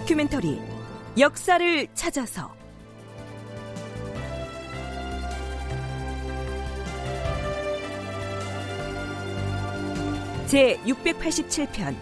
다큐멘터리 0.00 0.58
역사를 1.18 1.86
찾아서. 1.94 2.50
제 10.46 10.78
687편 10.86 11.94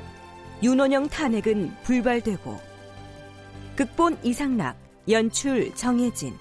윤원영 0.62 1.08
탄핵은 1.08 1.74
불발되고. 1.82 2.60
극본 3.74 4.18
이상락 4.22 4.76
연출 5.08 5.74
정혜진 5.74 6.36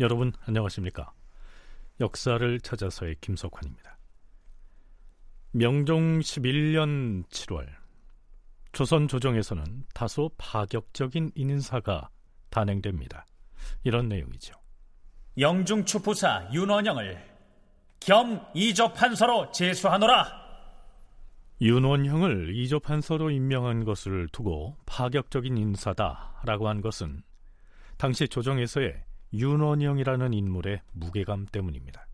여러분 0.00 0.32
안녕하십니까? 0.44 1.12
역사를 2.00 2.60
찾아서의 2.60 3.14
김석환입니다. 3.20 3.96
명종 5.52 6.18
11년 6.18 7.24
7월 7.28 7.68
조선 8.72 9.06
조정에서는 9.06 9.84
다소 9.94 10.30
파격적인 10.36 11.30
인사가 11.36 12.08
단행됩니다. 12.50 13.24
이런 13.84 14.08
내용이죠. 14.08 14.54
영중 15.38 15.84
추 15.84 16.02
부사 16.02 16.48
윤원영을 16.52 17.16
겸 18.00 18.44
이조판서로 18.52 19.52
제수하노라. 19.52 20.42
윤원형을 21.60 22.56
이조판서로 22.56 23.30
임명한 23.30 23.84
것을 23.84 24.26
두고 24.32 24.76
파격적인 24.86 25.56
인사다라고 25.56 26.68
한 26.68 26.80
것은 26.80 27.22
당시 27.96 28.26
조정에서의 28.26 29.04
윤원영이라는 29.34 30.32
인물의 30.32 30.80
무게감 30.92 31.46
때문입니다. 31.52 32.06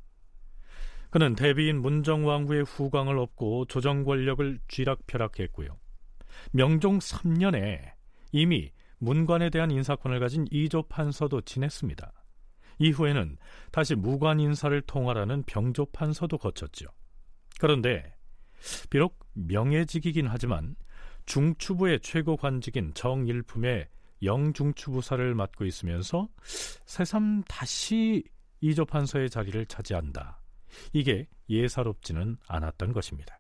그는 1.11 1.35
대비인 1.35 1.81
문정왕후의 1.81 2.65
후광을 2.65 3.19
얻고 3.19 3.67
조정 3.67 4.05
권력을 4.05 4.59
쥐락펴락했고요. 4.69 5.77
명종 6.53 6.99
3년에 6.99 7.93
이미 8.33 8.71
문관에 8.99 9.51
대한 9.51 9.71
인사권을 9.71 10.21
가진 10.21 10.47
이조 10.51 10.85
판서도 10.85 11.41
지냈습니다. 11.43 12.13
이후에는 12.79 13.37
다시 13.73 13.95
무관 13.95 14.41
인사를 14.41 14.81
통하라는 14.83 15.43
병조 15.45 15.87
판서도 15.87 16.39
거쳤죠. 16.39 16.87
그런데 17.59 18.15
비록 18.89 19.19
명예직이긴 19.35 20.27
하지만 20.27 20.77
중추부의 21.27 22.01
최고 22.01 22.37
관직인 22.37 22.93
정일품의 22.95 23.89
영중추부사를 24.23 25.35
맡고 25.35 25.65
있으면서 25.65 26.29
새삼 26.85 27.43
다시 27.49 28.25
이조 28.61 28.85
판서의 28.85 29.31
자리를 29.31 29.67
차지한다. 29.67 30.41
이게 30.93 31.27
예사롭지는 31.49 32.37
않았던 32.47 32.93
것입니다. 32.93 33.39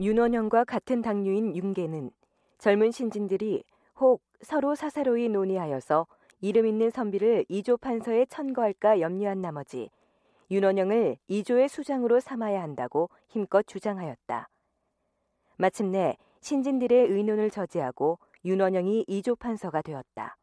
윤원영과 0.00 0.64
같은 0.64 1.02
당류인 1.02 1.56
윤계는 1.56 2.10
젊은 2.58 2.90
신진들이 2.90 3.62
혹 3.96 4.22
서로 4.42 4.74
사사로이 4.74 5.28
논의하여서 5.28 6.06
이름 6.40 6.66
있는 6.66 6.90
선비를 6.90 7.46
이조 7.48 7.78
판서에 7.78 8.26
천거할까 8.26 9.00
염려한 9.00 9.40
나머지 9.40 9.88
윤원영을 10.50 11.16
이조의 11.28 11.68
수장으로 11.68 12.20
삼아야 12.20 12.60
한다고 12.60 13.08
힘껏 13.28 13.66
주장하였다. 13.66 14.48
마침내 15.56 16.16
신진들의 16.40 17.06
의논을 17.08 17.50
저지하고 17.50 18.18
윤원영이 18.44 19.04
이조 19.08 19.36
판서가 19.36 19.82
되었다. 19.82 20.36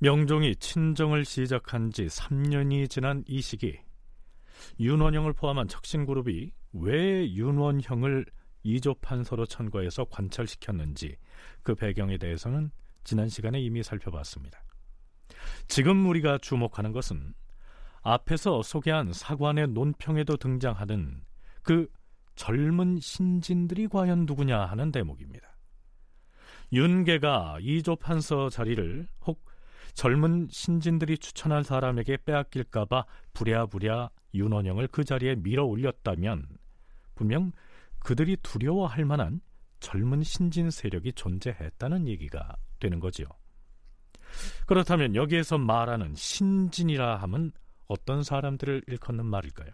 명종이 0.00 0.54
친정을 0.56 1.24
시작한 1.24 1.90
지 1.90 2.06
3년이 2.06 2.88
지난 2.88 3.24
이 3.26 3.40
시기 3.40 3.78
윤원형을 4.78 5.32
포함한 5.32 5.68
척신그룹이 5.68 6.52
왜 6.74 7.32
윤원형을 7.32 8.26
이조 8.62 8.94
판서로 8.94 9.46
천거해서 9.46 10.04
관찰시켰는지 10.04 11.16
그 11.62 11.74
배경에 11.74 12.18
대해서는 12.18 12.70
지난 13.04 13.28
시간에 13.28 13.60
이미 13.60 13.82
살펴봤습니다. 13.82 14.62
지금 15.66 16.06
우리가 16.08 16.38
주목하는 16.38 16.92
것은 16.92 17.34
앞에서 18.02 18.62
소개한 18.62 19.12
사관의 19.12 19.68
논평에도 19.68 20.36
등장하는 20.36 21.22
그 21.62 21.88
젊은 22.36 23.00
신진들이 23.00 23.88
과연 23.88 24.26
누구냐 24.26 24.64
하는 24.66 24.92
대목입니다. 24.92 25.47
윤계가 26.72 27.58
이조 27.60 27.96
판서 27.96 28.50
자리를 28.50 29.08
혹 29.26 29.44
젊은 29.94 30.48
신진들이 30.50 31.18
추천한 31.18 31.62
사람에게 31.62 32.18
빼앗길까봐 32.24 33.04
부랴부랴 33.32 34.10
윤원영을 34.34 34.88
그 34.88 35.04
자리에 35.04 35.36
밀어 35.36 35.64
올렸다면 35.64 36.46
분명 37.14 37.52
그들이 37.98 38.36
두려워할 38.42 39.04
만한 39.04 39.40
젊은 39.80 40.22
신진 40.22 40.70
세력이 40.70 41.14
존재했다는 41.14 42.06
얘기가 42.08 42.56
되는 42.78 43.00
거지요. 43.00 43.26
그렇다면 44.66 45.14
여기에서 45.16 45.56
말하는 45.58 46.14
신진이라 46.14 47.16
함은 47.16 47.52
어떤 47.86 48.22
사람들을 48.22 48.82
일컫는 48.86 49.24
말일까요? 49.24 49.70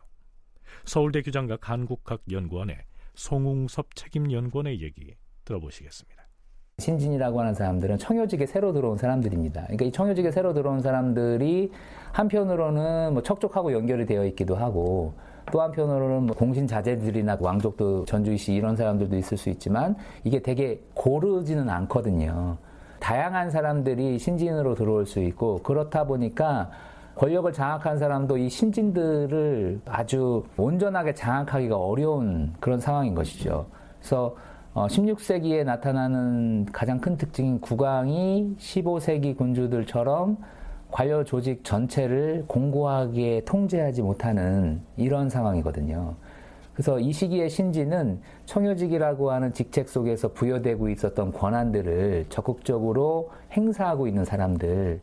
서울대 0.85 1.23
규장과 1.23 1.57
간국학 1.57 2.23
연구원의 2.31 2.79
송웅섭 3.15 3.95
책임 3.95 4.31
연구원의 4.31 4.81
얘기 4.81 5.15
들어보시겠습니다. 5.45 6.14
신진이라고 6.79 7.41
하는 7.41 7.55
사람들은 7.55 7.99
청요직에 7.99 8.47
새로 8.47 8.73
들어온 8.73 8.99
사람들입니다. 8.99 9.63
그러니까 9.63 9.85
이 9.85 9.93
청요직에 9.93 10.33
새로 10.33 10.53
들어온 10.53 10.81
사람들이 10.81 11.71
한편으로는 12.13 13.13
뭐 13.13 13.23
척족하고 13.23 13.73
연결이 13.73 14.07
되어 14.07 14.25
있기도 14.27 14.57
하고 14.57 15.13
또 15.53 15.63
한편으로는 15.63 16.27
뭐 16.27 16.37
공신 16.37 16.67
자제들이나 16.67 17.39
왕족도 17.41 18.07
전주희 18.07 18.39
씨 18.39 18.55
이런 18.55 18.75
사람들도 18.75 19.17
있을 19.17 19.37
수 19.37 19.51
있지만 19.51 19.95
이게 20.25 20.41
되게 20.41 20.81
고르지는 20.95 21.69
않거든요. 21.69 22.57
다양한 22.99 23.51
사람들이 23.51 24.19
신진으로 24.19 24.75
들어올 24.75 25.07
수 25.07 25.21
있고 25.21 25.63
그렇다 25.63 26.05
보니까 26.05 26.71
권력을 27.15 27.53
장악한 27.53 27.99
사람도 27.99 28.39
이 28.39 28.49
신진들을 28.49 29.83
아주 29.85 30.43
온전하게 30.57 31.15
장악하기가 31.15 31.77
어려운 31.77 32.53
그런 32.59 32.81
상황인 32.81 33.15
것이죠. 33.15 33.67
그래서 34.01 34.35
16세기에 34.75 35.61
어, 35.61 35.65
나타나는 35.65 36.67
가장 36.67 37.01
큰 37.01 37.17
특징인 37.17 37.61
국왕이 37.61 38.57
15세기 38.59 39.37
군주들처럼 39.37 40.37
관료 40.91 41.25
조직 41.25 41.63
전체를 41.65 42.45
공고하게 42.49 43.43
통제하지 43.45 44.03
못하는 44.03 44.81
이런 44.97 45.29
상황이거든요. 45.29 46.17
그래서 46.73 46.99
이 46.99 47.13
시기의 47.13 47.51
신지는 47.51 48.21
청요직이라고 48.47 49.31
하는 49.31 49.53
직책 49.53 49.89
속에서 49.89 50.33
부여되고 50.33 50.89
있었던 50.89 51.33
권한들을 51.33 52.27
적극적으로 52.29 53.31
행사하고 53.53 54.09
있는 54.09 54.25
사람들. 54.25 55.01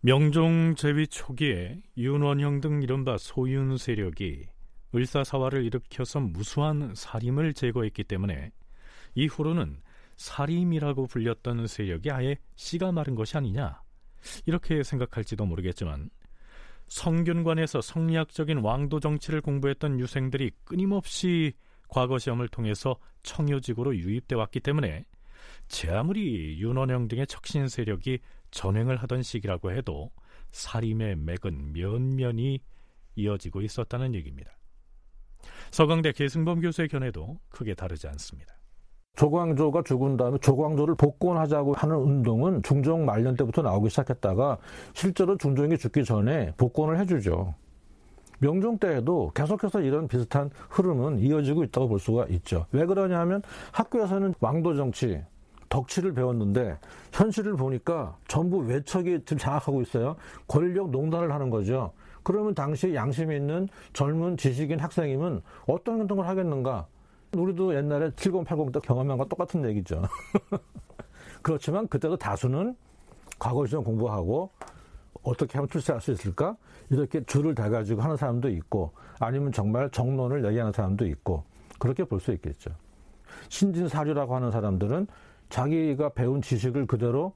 명종 0.00 0.74
제위 0.76 1.06
초기에 1.06 1.78
윤원형 1.96 2.60
등 2.60 2.82
이른바 2.82 3.16
소윤 3.18 3.78
세력이 3.78 4.46
을사사화를 4.94 5.64
일으켜서 5.64 6.18
무수한 6.20 6.92
살림을 6.94 7.54
제거했기 7.54 8.04
때문에 8.04 8.50
이후로는 9.16 9.82
사림이라고 10.16 11.06
불렸던 11.08 11.66
세력이 11.66 12.10
아예 12.10 12.38
씨가 12.54 12.92
마른 12.92 13.14
것이 13.16 13.36
아니냐 13.36 13.82
이렇게 14.44 14.82
생각할지도 14.82 15.44
모르겠지만 15.44 16.10
성균관에서 16.86 17.80
성리학적인 17.80 18.58
왕도 18.58 19.00
정치를 19.00 19.40
공부했던 19.40 19.98
유생들이 19.98 20.52
끊임없이 20.64 21.52
과거 21.88 22.18
시험을 22.18 22.48
통해서 22.48 22.96
청요직으로 23.24 23.96
유입돼 23.96 24.36
왔기 24.36 24.60
때문에 24.60 25.04
제 25.68 25.90
아무리 25.90 26.58
윤원영 26.60 27.08
등의 27.08 27.26
척신 27.26 27.68
세력이 27.68 28.20
전횡을 28.52 28.96
하던 28.96 29.22
시기라고 29.22 29.72
해도 29.72 30.12
사림의 30.52 31.16
맥은 31.16 31.72
면면이 31.72 32.60
이어지고 33.16 33.62
있었다는 33.62 34.14
얘기입니다. 34.14 34.56
서강대 35.70 36.12
계승범 36.12 36.60
교수의 36.60 36.88
견해도 36.88 37.40
크게 37.48 37.74
다르지 37.74 38.06
않습니다. 38.08 38.55
조광조가 39.16 39.82
죽은 39.82 40.16
다음에 40.16 40.38
조광조를 40.38 40.94
복권하자고 40.94 41.74
하는 41.74 41.96
운동은 41.96 42.62
중종 42.62 43.04
말년 43.04 43.34
때부터 43.34 43.62
나오기 43.62 43.88
시작했다가 43.88 44.58
실제로 44.92 45.36
중종이 45.36 45.76
죽기 45.76 46.04
전에 46.04 46.52
복권을 46.56 47.00
해주죠. 47.00 47.54
명종 48.38 48.78
때에도 48.78 49.32
계속해서 49.34 49.80
이런 49.80 50.08
비슷한 50.08 50.50
흐름은 50.68 51.18
이어지고 51.20 51.64
있다고 51.64 51.88
볼 51.88 51.98
수가 51.98 52.26
있죠. 52.28 52.66
왜 52.72 52.84
그러냐 52.84 53.18
하면 53.20 53.42
학교에서는 53.72 54.34
왕도 54.40 54.74
정치, 54.74 55.22
덕치를 55.70 56.12
배웠는데 56.12 56.76
현실을 57.12 57.56
보니까 57.56 58.16
전부 58.28 58.58
외척이 58.58 59.20
지금 59.24 59.38
장악하고 59.38 59.80
있어요. 59.80 60.16
권력 60.46 60.90
농단을 60.90 61.32
하는 61.32 61.48
거죠. 61.48 61.92
그러면 62.22 62.54
당시 62.54 62.94
양심 62.94 63.32
있는 63.32 63.68
젊은 63.94 64.36
지식인 64.36 64.80
학생이면 64.80 65.42
어떤 65.66 66.00
행동을 66.00 66.26
하겠는가? 66.28 66.86
우리도 67.34 67.74
옛날에 67.74 68.10
70, 68.16 68.44
80 68.44 68.72
때 68.72 68.80
경험한 68.80 69.18
거 69.18 69.24
똑같은 69.26 69.64
얘기죠. 69.68 70.02
그렇지만 71.42 71.86
그때도 71.88 72.16
다수는 72.16 72.76
과거 73.38 73.66
시험 73.66 73.84
공부하고 73.84 74.50
어떻게 75.22 75.58
하면 75.58 75.68
출세할 75.68 76.00
수 76.00 76.12
있을까? 76.12 76.56
이렇게 76.90 77.22
줄을 77.24 77.54
대가지고 77.54 78.00
하는 78.00 78.16
사람도 78.16 78.48
있고 78.50 78.92
아니면 79.18 79.52
정말 79.52 79.90
정론을 79.90 80.44
얘기하는 80.46 80.72
사람도 80.72 81.06
있고 81.06 81.44
그렇게 81.78 82.04
볼 82.04 82.20
수 82.20 82.32
있겠죠. 82.32 82.70
신진사류라고 83.48 84.34
하는 84.34 84.50
사람들은 84.50 85.06
자기가 85.48 86.10
배운 86.10 86.40
지식을 86.40 86.86
그대로 86.86 87.34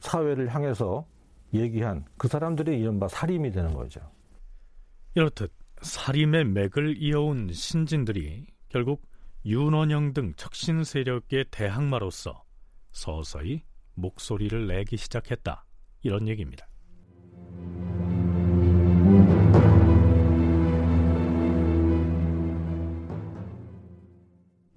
사회를 0.00 0.54
향해서 0.54 1.06
얘기한 1.54 2.04
그 2.16 2.28
사람들이 2.28 2.78
이른바 2.78 3.08
사림이 3.08 3.50
되는 3.50 3.72
거죠. 3.74 4.00
이렇듯 5.14 5.50
사림의 5.80 6.44
맥을 6.44 6.96
이어온 6.98 7.50
신진들이 7.52 8.46
결국 8.68 9.06
윤원영 9.44 10.12
등 10.12 10.34
척신 10.36 10.84
세력의 10.84 11.46
대항마로서 11.50 12.44
서서히 12.90 13.62
목소리를 13.94 14.66
내기 14.66 14.96
시작했다. 14.96 15.64
이런 16.02 16.28
얘기입니다. 16.28 16.68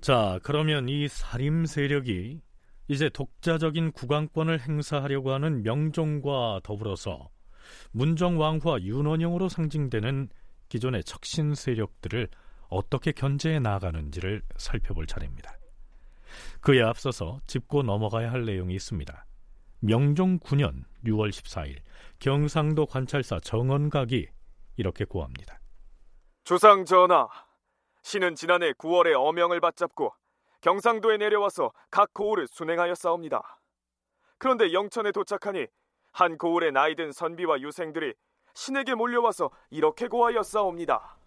자, 0.01 0.39
그러면 0.41 0.89
이 0.89 1.07
사림 1.07 1.65
세력이 1.65 2.41
이제 2.87 3.09
독자적인 3.09 3.91
국왕권을 3.91 4.59
행사하려고 4.59 5.31
하는 5.31 5.61
명종과 5.61 6.61
더불어서 6.63 7.29
문정왕후와 7.91 8.81
윤원영으로 8.81 9.47
상징되는 9.47 10.29
기존의 10.69 11.03
척신 11.03 11.53
세력들을 11.53 12.29
어떻게 12.71 13.11
견제해 13.11 13.59
나가는지를 13.59 14.41
살펴볼 14.57 15.05
차례입니다. 15.05 15.55
그에 16.61 16.81
앞서서 16.81 17.41
짚고 17.45 17.83
넘어가야 17.83 18.31
할 18.31 18.45
내용이 18.45 18.73
있습니다. 18.73 19.25
명종 19.81 20.39
9년 20.39 20.85
6월 21.05 21.29
14일 21.29 21.79
경상도 22.19 22.85
관찰사 22.85 23.39
정원각이 23.41 24.27
이렇게 24.77 25.05
고합니다. 25.05 25.59
주상 26.43 26.85
전하, 26.85 27.27
신은 28.03 28.35
지난해 28.35 28.71
9월에 28.71 29.13
어명을 29.15 29.59
받잡고 29.59 30.13
경상도에 30.61 31.17
내려와서 31.17 31.71
각 31.89 32.13
고을을 32.13 32.47
순행하였사옵니다. 32.47 33.59
그런데 34.37 34.71
영천에 34.71 35.11
도착하니 35.11 35.67
한 36.13 36.37
고을의 36.37 36.71
나이든 36.71 37.11
선비와 37.11 37.61
유생들이 37.61 38.13
신에게 38.53 38.95
몰려와서 38.95 39.49
이렇게 39.71 40.07
고하였사옵니다. 40.07 41.20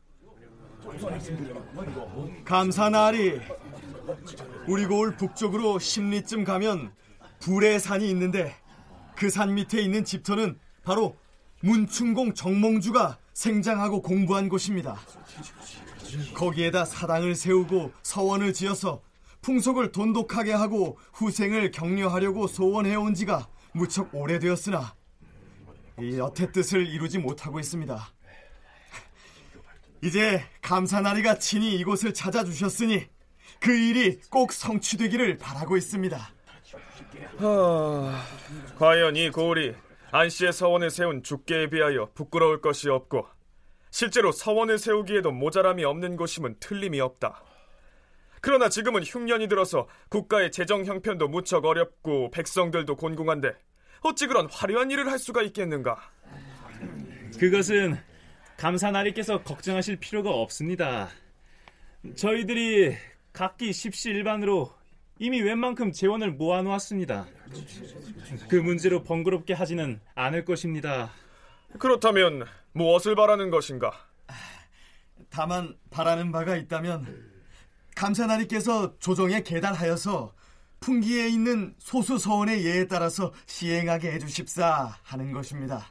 감사나리 2.45 3.41
우리 4.69 4.87
고을 4.87 5.17
북쪽으로 5.17 5.79
10리쯤 5.79 6.45
가면 6.45 6.93
불의 7.41 7.81
산이 7.81 8.09
있는데 8.11 8.55
그 9.17 9.31
산 9.31 9.55
밑에 9.55 9.81
있는 9.81 10.05
집터는 10.05 10.59
바로 10.83 11.17
문충공 11.61 12.35
정몽주가 12.35 13.19
생장하고 13.33 14.03
공부한 14.03 14.49
곳입니다. 14.49 14.97
거기에다 16.35 16.85
사당을 16.85 17.35
세우고 17.35 17.93
서원을 18.03 18.53
지어서 18.53 19.03
풍속을 19.43 19.93
돈독하게 19.93 20.53
하고 20.53 20.99
후생을 21.13 21.71
격려하려고 21.71 22.47
소원해온 22.47 23.15
지가 23.15 23.49
무척 23.73 24.15
오래되었으나 24.15 24.95
이 26.01 26.19
여태 26.19 26.51
뜻을 26.51 26.87
이루지 26.87 27.19
못하고 27.19 27.61
있습니다. 27.61 28.14
이제 30.05 30.45
감사나리가 30.61 31.39
친히 31.39 31.77
이곳을 31.77 32.13
찾아주셨으니 32.13 33.07
그 33.59 33.75
일이 33.75 34.21
꼭 34.31 34.53
성취되기를 34.53 35.39
바라고 35.39 35.79
있습니다. 35.79 36.19
하... 37.39 38.25
과연 38.79 39.17
이 39.17 39.31
고을이 39.31 39.75
안 40.11 40.29
씨의 40.29 40.53
서원을 40.53 40.91
세운 40.91 41.23
주께에 41.23 41.71
비하여 41.71 42.11
부끄러울 42.15 42.61
것이 42.61 42.91
없고 42.91 43.27
실제로 43.91 44.31
서원을 44.31 44.77
세우기에도 44.77 45.33
모자람이 45.33 45.85
없는 45.85 46.17
곳임은 46.17 46.57
틀림이 46.61 47.01
없다. 47.01 47.43
그러나 48.43 48.69
지금은 48.69 49.05
흉년이 49.05 49.49
들어서 49.49 49.89
국가의 50.11 50.53
재정 50.53 50.85
형편도 50.85 51.29
무척 51.29 51.65
어렵고 51.65 52.31
백성들도 52.31 52.97
곤궁한데 52.97 53.55
어찌 54.03 54.27
그런 54.27 54.51
화려한 54.51 54.91
일을 54.91 55.11
할 55.11 55.19
수가 55.19 55.41
있겠는가? 55.41 55.99
그것은 57.41 57.99
감사나리께서 58.57 59.43
걱정하실 59.43 59.97
필요가 59.97 60.31
없습니다. 60.31 61.09
저희들이 62.17 62.97
각기 63.33 63.73
십시일반으로 63.73 64.73
이미 65.19 65.41
웬만큼 65.41 65.93
재원을 65.93 66.33
모아놓았습니다. 66.33 67.27
그 68.49 68.57
문제로 68.57 69.03
번거롭게 69.03 69.55
하지는 69.55 70.01
않을 70.15 70.45
것입니다. 70.45 71.11
그렇다면 71.79 72.45
무엇을 72.73 73.15
바라는 73.15 73.51
것인가? 73.51 73.93
다만 75.31 75.77
바라는 75.91 76.33
바가 76.33 76.57
있다면 76.57 77.33
감사나리께서 77.97 78.99
조정에 78.99 79.43
계달하여서 79.43 80.35
풍기에 80.81 81.29
있는 81.29 81.75
소수 81.79 82.19
서원의 82.19 82.65
예에 82.65 82.87
따라서 82.87 83.33
시행하게 83.47 84.13
해주십사 84.13 84.99
하는 85.03 85.33
것입니다. 85.33 85.87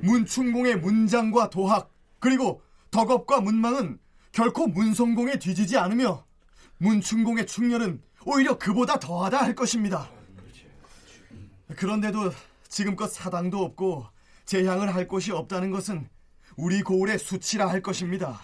문충공의 0.00 0.78
문장과 0.78 1.50
도학 1.50 1.90
그리고 2.18 2.62
덕업과 2.90 3.40
문망은 3.40 3.98
결코 4.32 4.66
문성공에 4.66 5.38
뒤지지 5.38 5.76
않으며 5.76 6.24
문충공의 6.78 7.46
충렬은 7.46 8.02
오히려 8.24 8.58
그보다 8.58 8.98
더하다 8.98 9.42
할 9.42 9.54
것입니다. 9.54 10.10
그런데도 11.76 12.30
지금껏 12.68 13.06
사당도 13.06 13.58
없고 13.58 14.06
재향을 14.44 14.94
할 14.94 15.06
곳이 15.06 15.32
없다는 15.32 15.70
것은 15.70 16.08
우리 16.56 16.82
고을의 16.82 17.18
수치라 17.18 17.68
할 17.68 17.80
것입니다. 17.82 18.40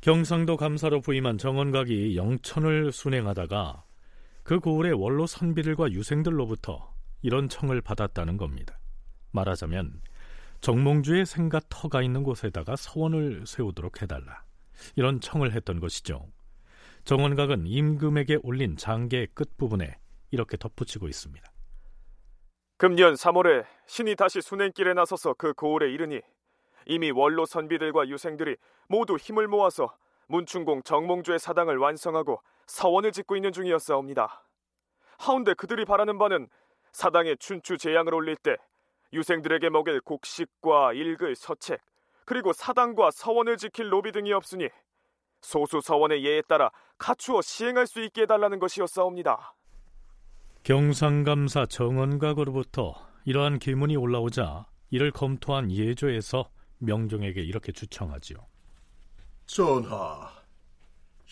경상도 0.00 0.56
감사로 0.56 1.00
부임한 1.00 1.38
정원각이 1.38 2.16
영천을 2.16 2.92
순행하다가 2.92 3.84
그 4.44 4.60
고을의 4.60 4.92
원로 4.92 5.26
선비들과 5.26 5.90
유생들로부터 5.90 6.94
이런 7.22 7.48
청을 7.48 7.80
받았다는 7.80 8.36
겁니다. 8.36 8.78
말하자면 9.36 10.00
정몽주의 10.60 11.26
생가 11.26 11.60
터가 11.68 12.02
있는 12.02 12.24
곳에다가 12.24 12.74
서원을 12.76 13.46
세우도록 13.46 14.02
해달라. 14.02 14.42
이런 14.96 15.20
청을 15.20 15.52
했던 15.52 15.78
것이죠. 15.80 16.26
정원각은 17.04 17.66
임금에게 17.66 18.38
올린 18.42 18.76
장계의 18.76 19.28
끝부분에 19.34 19.98
이렇게 20.30 20.56
덧붙이고 20.56 21.06
있습니다. 21.06 21.48
금년 22.78 23.14
3월에 23.14 23.64
신이 23.86 24.16
다시 24.16 24.40
순행길에 24.40 24.92
나서서 24.92 25.34
그 25.34 25.54
고을에 25.54 25.90
이르니 25.92 26.20
이미 26.86 27.10
원로 27.10 27.46
선비들과 27.46 28.08
유생들이 28.08 28.56
모두 28.88 29.16
힘을 29.16 29.48
모아서 29.48 29.96
문충공 30.28 30.82
정몽주의 30.82 31.38
사당을 31.38 31.78
완성하고 31.78 32.42
서원을 32.66 33.12
짓고 33.12 33.36
있는 33.36 33.52
중이었사옵니다. 33.52 34.44
하운데 35.18 35.54
그들이 35.54 35.84
바라는 35.84 36.18
바는 36.18 36.48
사당에 36.92 37.36
춘추 37.36 37.78
재양을 37.78 38.14
올릴 38.14 38.36
때 38.36 38.56
유생들에게 39.12 39.70
먹일 39.70 40.00
곡식과 40.00 40.92
읽을 40.92 41.36
서책 41.36 41.80
그리고 42.24 42.52
사당과 42.52 43.10
서원을 43.12 43.56
지킬 43.56 43.88
노비 43.88 44.12
등이 44.12 44.32
없으니 44.32 44.68
소수 45.40 45.80
서원의 45.80 46.24
예에 46.24 46.42
따라 46.42 46.70
갖추어 46.98 47.40
시행할 47.42 47.86
수 47.86 48.02
있게 48.02 48.22
해달라는 48.22 48.58
것이었사옵니다. 48.58 49.54
경상감사 50.64 51.66
정원각으로부터 51.66 52.94
이러한 53.24 53.60
기문이 53.60 53.96
올라오자 53.96 54.66
이를 54.90 55.12
검토한 55.12 55.70
예조에서 55.70 56.50
명종에게 56.78 57.40
이렇게 57.40 57.70
주청하지요. 57.72 58.38
전하, 59.46 60.28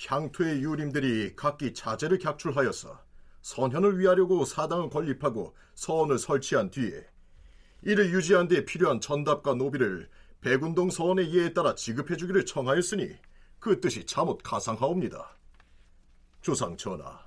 향토의 0.07 0.63
유림들이 0.63 1.35
각기 1.35 1.75
자재를 1.75 2.19
객출하여서 2.19 3.01
선현을 3.43 3.99
위하려고 3.99 4.45
사당을 4.45 4.91
건립하고 4.91 5.55
서원을 5.75 6.19
설치한 6.19 6.71
뒤에 6.71 7.05
이를 7.85 8.13
유지한 8.13 8.49
데 8.49 8.65
필요한 8.65 9.01
전답과 9.01 9.55
노비를 9.55 10.09
백운동 10.41 10.91
서원의 10.91 11.33
예에 11.35 11.53
따라 11.53 11.75
지급해 11.75 12.17
주기를 12.17 12.45
청하였으니 12.45 13.11
그 13.59 13.81
뜻이 13.81 14.05
참못 14.05 14.43
가상하옵니다. 14.43 15.37
주상 16.41 16.77
전하, 16.77 17.19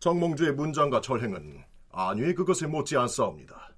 정몽주의 0.00 0.52
문장과 0.52 1.00
절행은 1.00 1.64
안위에 1.90 2.34
그것을 2.34 2.68
못지 2.68 2.96
않사옵니다. 2.96 3.70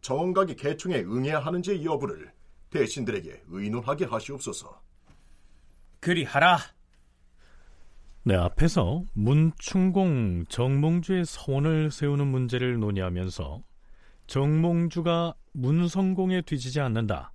정원각이 0.00 0.56
개충에 0.56 1.00
응해야 1.00 1.40
하는지의 1.40 1.84
여부를 1.84 2.32
대신들에게 2.70 3.44
의논하게 3.48 4.06
하시옵소서. 4.06 4.80
그리하라. 6.00 6.58
네, 8.24 8.34
앞에서 8.34 9.04
문충공 9.12 10.46
정몽주의 10.48 11.24
서원을 11.24 11.90
세우는 11.90 12.26
문제를 12.26 12.78
논의하면서 12.78 13.62
정몽주가 14.30 15.34
문성공에 15.54 16.42
뒤지지 16.42 16.78
않는다. 16.78 17.32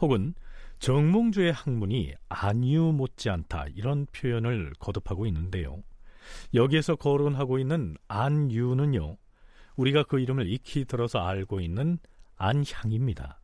혹은 0.00 0.32
정몽주의 0.78 1.52
학문이 1.52 2.14
안유 2.28 2.92
못지않다 2.92 3.66
이런 3.74 4.06
표현을 4.12 4.72
거듭하고 4.78 5.26
있는데요. 5.26 5.82
여기에서 6.54 6.94
거론하고 6.94 7.58
있는 7.58 7.96
안유는요, 8.06 9.16
우리가 9.74 10.04
그 10.04 10.20
이름을 10.20 10.48
익히 10.48 10.84
들어서 10.84 11.18
알고 11.18 11.60
있는 11.60 11.98
안향입니다. 12.36 13.40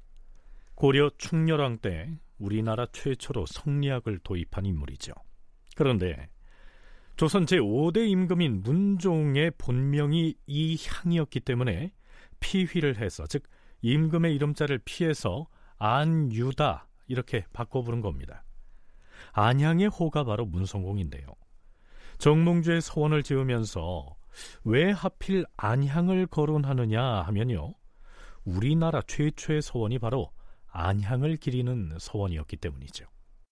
고려 0.77 1.11
충렬왕 1.19 1.79
때 1.79 2.09
우리나라 2.39 2.87
최초로 2.93 3.47
성리학을 3.47 4.21
도입한 4.23 4.65
인물이죠. 4.65 5.13
그런데 5.75 6.29
조선 7.17 7.47
제5대 7.47 8.09
임금인 8.09 8.63
문종의 8.63 9.51
본명이 9.59 10.37
이향이었기 10.47 11.41
때문에 11.41 11.91
피휘를 12.43 12.99
해서 12.99 13.27
즉 13.27 13.45
임금의 13.81 14.35
이름자를 14.35 14.81
피해서 14.85 15.47
안유다 15.79 16.87
이렇게 17.09 17.47
바꿔 17.53 17.83
부른 17.83 18.03
겁니다. 18.03 18.45
안향의 19.33 19.89
호가 19.89 20.25
바로 20.25 20.45
문성공인데요. 20.45 21.27
정몽주의 22.19 22.81
서원을 22.81 23.23
지으면서 23.23 24.15
왜 24.65 24.91
하필 24.91 25.45
안향을 25.57 26.27
거론하느냐 26.27 27.03
하면요. 27.03 27.75
우리나라 28.45 29.03
최초의 29.07 29.63
서원이 29.63 29.99
바로 29.99 30.31
안향을 30.71 31.37
기리는 31.37 31.97
서원이었기 31.99 32.57
때문이죠. 32.57 33.07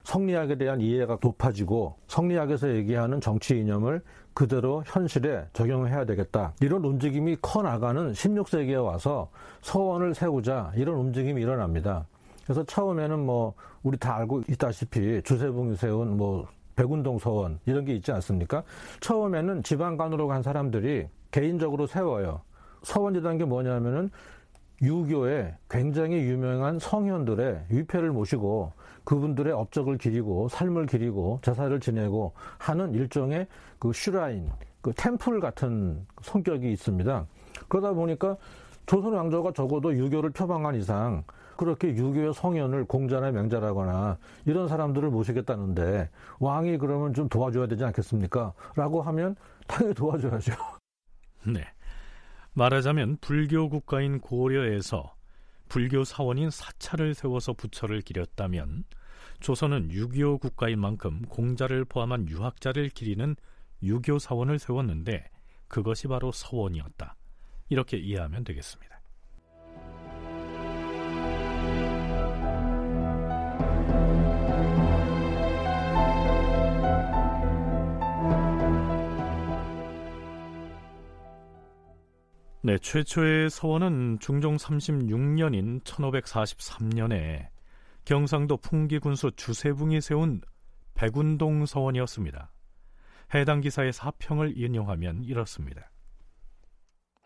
성리학에 0.05 0.57
대한 0.57 0.81
이해가 0.81 1.19
높아지고 1.23 1.99
성리학에서 2.07 2.75
얘기하는 2.77 3.21
정치 3.21 3.59
이념을 3.59 4.03
그대로 4.35 4.83
현실에 4.87 5.47
적용해야 5.53 6.05
되겠다. 6.05 6.53
이런 6.61 6.85
움직임이 6.85 7.37
커 7.41 7.63
나가는 7.63 8.13
16세기에 8.13 8.85
와서 8.85 9.31
서원을 9.63 10.15
세우자 10.15 10.73
이런 10.77 10.97
움직임이 10.97 11.43
일어납니다. 11.43 12.07
그래서 12.45 12.65
처음에는 12.65 13.19
뭐 13.25 13.55
우리 13.83 13.97
다 13.97 14.17
알고 14.17 14.43
있다시피 14.49 15.23
주세붕이 15.23 15.77
세운 15.77 16.17
뭐 16.17 16.47
백운동 16.77 17.19
서원 17.19 17.59
이런 17.67 17.85
게 17.85 17.95
있지 17.95 18.11
않습니까? 18.13 18.63
처음에는 19.01 19.63
지방간으로 19.63 20.29
간 20.29 20.43
사람들이 20.43 21.07
개인적으로 21.31 21.87
세워요. 21.87 22.41
서원이라는 22.83 23.39
게 23.39 23.45
뭐냐면은 23.45 24.11
유교의 24.83 25.55
굉장히 25.69 26.17
유명한 26.17 26.79
성현들의 26.79 27.67
위패를 27.69 28.13
모시고 28.13 28.73
그분들의 29.05 29.53
업적을 29.53 29.99
기리고 29.99 30.49
삶을 30.49 30.87
기리고 30.87 31.39
제사를 31.43 31.79
지내고 31.81 32.33
하는 32.59 32.95
일종의 32.95 33.47
그 33.81 33.93
슈라인, 33.93 34.49
그 34.81 34.93
템플 34.93 35.41
같은 35.41 36.07
성격이 36.23 36.71
있습니다. 36.71 37.27
그러다 37.69 37.93
보니까 37.93 38.37
조선 38.87 39.15
왕조가 39.15 39.53
적어도 39.53 39.97
유교를 39.97 40.31
표방한 40.31 40.77
이상 40.77 41.25
그렇게 41.57 41.89
유교의 41.89 42.35
성현을 42.35 42.85
공자나 42.85 43.33
맹자라거나 43.33 44.19
이런 44.47 44.69
사람들을 44.69 45.11
모시겠다는데 45.11 46.09
왕이 46.39 46.79
그러면 46.79 47.15
좀 47.15 47.29
도와줘야 47.29 47.67
되지 47.67 47.85
않겠습니까? 47.85 48.53
라고 48.77 49.03
하면 49.03 49.35
당연히 49.67 49.95
도와줘야죠. 49.95 50.53
네. 51.53 51.65
말하자면 52.53 53.19
불교 53.21 53.69
국가인 53.69 54.21
고려에서 54.21 55.15
불교 55.69 56.05
사원인 56.05 56.51
사찰을 56.51 57.15
세워서 57.15 57.53
부처를 57.55 58.01
기렸다면 58.03 58.85
조선은 59.41 59.93
유교 59.93 60.39
국가인 60.39 60.81
만큼 60.81 61.23
공자를 61.29 61.85
포함한 61.85 62.29
유학자를 62.29 62.89
기리는 62.91 63.37
유교 63.83 64.19
사원을 64.19 64.59
세웠는데 64.59 65.29
그것이 65.69 66.09
바로 66.09 66.33
서원이었다. 66.33 67.17
이렇게 67.69 67.97
이해하면 67.97 68.45
되겠습니다. 68.45 69.01
네, 82.63 82.77
최초의 82.77 83.49
서원은 83.49 84.19
중종 84.21 84.57
36년인 84.57 85.83
1543년에 85.83 87.49
경상도 88.05 88.59
풍기군수 88.59 89.31
주세붕이 89.35 90.03
세운 90.03 90.43
백운동 90.93 91.65
서원이었습니다. 91.65 92.51
해당 93.33 93.61
기사의 93.61 93.93
사평을 93.93 94.59
인용하면 94.59 95.23
이렇습니다. 95.25 95.91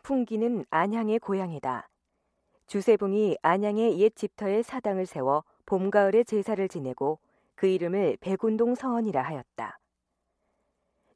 풍기는 0.03 0.67
안양의 0.69 1.19
고향이다. 1.19 1.89
주세붕이 2.67 3.39
안양의 3.41 3.99
옛 4.01 4.15
집터에 4.15 4.63
사당을 4.63 5.07
세워 5.07 5.45
봄, 5.65 5.91
가을에 5.91 6.25
제사를 6.25 6.67
지내고 6.69 7.21
그 7.55 7.67
이름을 7.67 8.19
백운동 8.21 8.75
서원이라 8.75 9.23
하였다. 9.23 9.79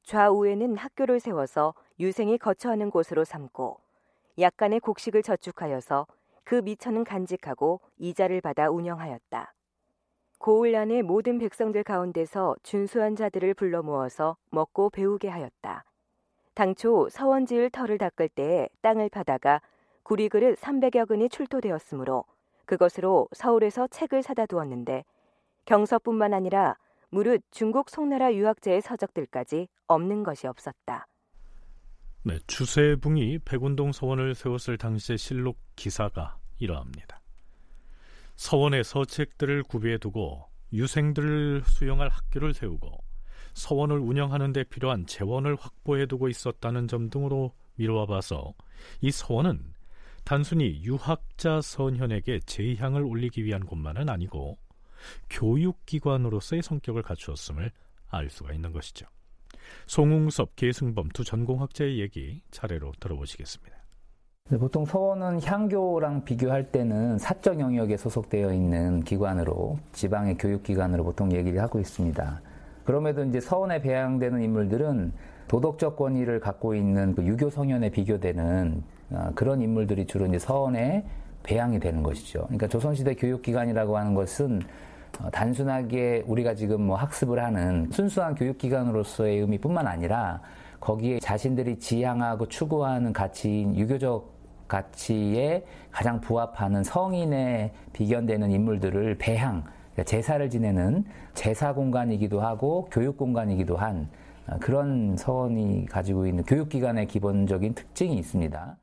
좌우에는 0.05 0.79
학교를 0.79 1.21
세워서 1.21 1.75
유생이 2.01 2.39
거처하는 2.39 2.91
곳으로 2.91 3.25
삼고 3.25 3.79
약간의 4.39 4.81
곡식을 4.81 5.23
저축하여서 5.23 6.07
그 6.45 6.55
미천은 6.55 7.05
간직하고 7.05 7.83
이자를 7.99 8.41
받아 8.41 8.71
운영하였다. 8.71 9.53
고을 10.39 10.77
안의 10.77 11.03
모든 11.03 11.39
백성들 11.39 11.83
가운데서 11.83 12.57
준수한 12.63 13.17
자들을 13.17 13.55
불러 13.55 13.83
모아서 13.83 14.37
먹고 14.51 14.91
배우게 14.91 15.29
하였다. 15.29 15.85
당초 16.55 17.09
서원 17.11 17.47
지을 17.47 17.71
터를 17.71 17.99
닦을 17.99 18.29
때에 18.29 18.69
땅을 18.81 19.11
파다가 19.11 19.61
구리 20.03 20.29
그릇 20.29 20.59
300여 20.59 21.07
근이 21.07 21.29
출토되었으므로 21.29 22.25
그것으로 22.65 23.29
서울에서 23.33 23.89
책을 23.89 24.23
사다 24.23 24.47
두었는데 24.47 25.05
경서뿐만 25.65 26.35
아니라 26.35 26.77
무릇 27.11 27.43
중국 27.51 27.91
송나라 27.91 28.35
유학자의 28.35 28.81
서적들까지 28.81 29.69
없는 29.87 30.23
것이 30.23 30.47
없었다. 30.47 31.07
네, 32.25 32.39
주세붕이 32.47 33.41
백운동 33.45 33.93
서원을 33.93 34.35
세웠을 34.35 34.77
당시의 34.77 35.19
실록 35.19 35.59
기사가 35.77 36.37
이러합니다. 36.59 37.18
서원의 38.39 38.85
서책들을 38.85 39.65
구비해 39.65 39.99
두고 39.99 40.49
유생들을 40.73 41.65
수용할 41.67 42.09
학교를 42.09 42.55
세우고 42.55 43.03
서원을 43.55 43.99
운영하는 43.99 44.53
데 44.53 44.63
필요한 44.63 45.07
재원을 45.07 45.57
확보해 45.57 46.07
두고 46.07 46.29
있었다는 46.29 46.87
점 46.87 47.11
등으로 47.11 47.53
미루어 47.75 48.07
봐서 48.07 48.55
이 49.01 49.11
서원은 49.11 49.75
단순히 50.25 50.85
유학자 50.85 51.61
선현에게 51.61 52.39
재향을 52.47 53.03
올리기 53.03 53.45
위한 53.45 53.67
곳만은 53.67 54.09
아니고 54.09 54.57
교육기관으로서의 55.31 56.63
성격을 56.63 57.03
갖추었음을 57.03 57.73
알 58.09 58.31
수가 58.31 58.53
있는 58.53 58.73
것이죠. 58.73 59.07
송웅섭, 59.87 60.55
계승범 60.55 61.09
두 61.09 61.25
전공학자의 61.25 61.99
얘기 61.99 62.41
차례로 62.53 62.93
들어보시겠습니다. 63.01 63.78
보통 64.57 64.87
서원은 64.87 65.43
향교랑 65.43 66.25
비교할 66.25 66.73
때는 66.73 67.19
사적 67.19 67.61
영역에 67.61 67.99
소속되어 67.99 68.55
있는 68.55 69.03
기관으로 69.03 69.79
지방의 69.93 70.39
교육기관으로 70.39 71.05
보통 71.05 71.33
얘기를 71.33 71.61
하고 71.61 71.79
있습니다. 71.79 72.41
그럼에도 72.85 73.23
이제 73.25 73.41
서원에 73.41 73.83
배양되는 73.83 74.41
인물들은 74.41 75.13
도덕적 75.49 75.97
권위를 75.97 76.41
갖고 76.41 76.75
있는 76.75 77.15
그 77.15 77.27
유교 77.27 77.51
성현에 77.51 77.91
비교되는 77.91 78.83
아, 79.13 79.33
그런 79.35 79.61
인물들이 79.61 80.07
주로 80.07 80.25
이제 80.27 80.39
서원에 80.39 81.05
배양이 81.43 81.79
되는 81.79 82.03
것이죠. 82.03 82.45
그러니까 82.45 82.69
조선시대 82.69 83.17
교육기관이라고 83.17 83.99
하는 83.99 84.15
것은 84.15 84.63
어, 85.23 85.31
단순하게 85.31 86.25
우리가 86.27 86.55
지금 86.55 86.83
뭐 86.83 86.97
학습을 86.97 87.43
하는 87.43 87.91
순수한 87.91 88.35
교육기관으로서의 88.35 89.41
의미뿐만 89.41 89.87
아니라 89.87 90.41
거기에 90.81 91.19
자신들이 91.19 91.79
지향하고 91.79 92.49
추구하는 92.49 93.13
가치인 93.13 93.77
유교적 93.77 94.38
가치에 94.69 95.65
가장 95.91 96.21
부합하는 96.21 96.85
성인에 96.85 97.73
비견되는 97.93 98.51
인물들을 98.51 99.17
배향, 99.19 99.65
그러니까 99.93 100.05
제사를 100.05 100.49
지내는 100.49 101.05
제사 101.35 101.73
공간이기도 101.75 102.41
하고 102.41 102.89
교육 102.93 103.17
공간이기도 103.17 103.77
한 103.77 104.09
어, 104.47 104.57
그런 104.61 105.17
서원이 105.17 105.87
가지고 105.91 106.27
있는 106.27 106.45
교육기관의 106.45 107.07
기본적인 107.07 107.75
특징이 107.75 108.17
있습니다. 108.17 108.77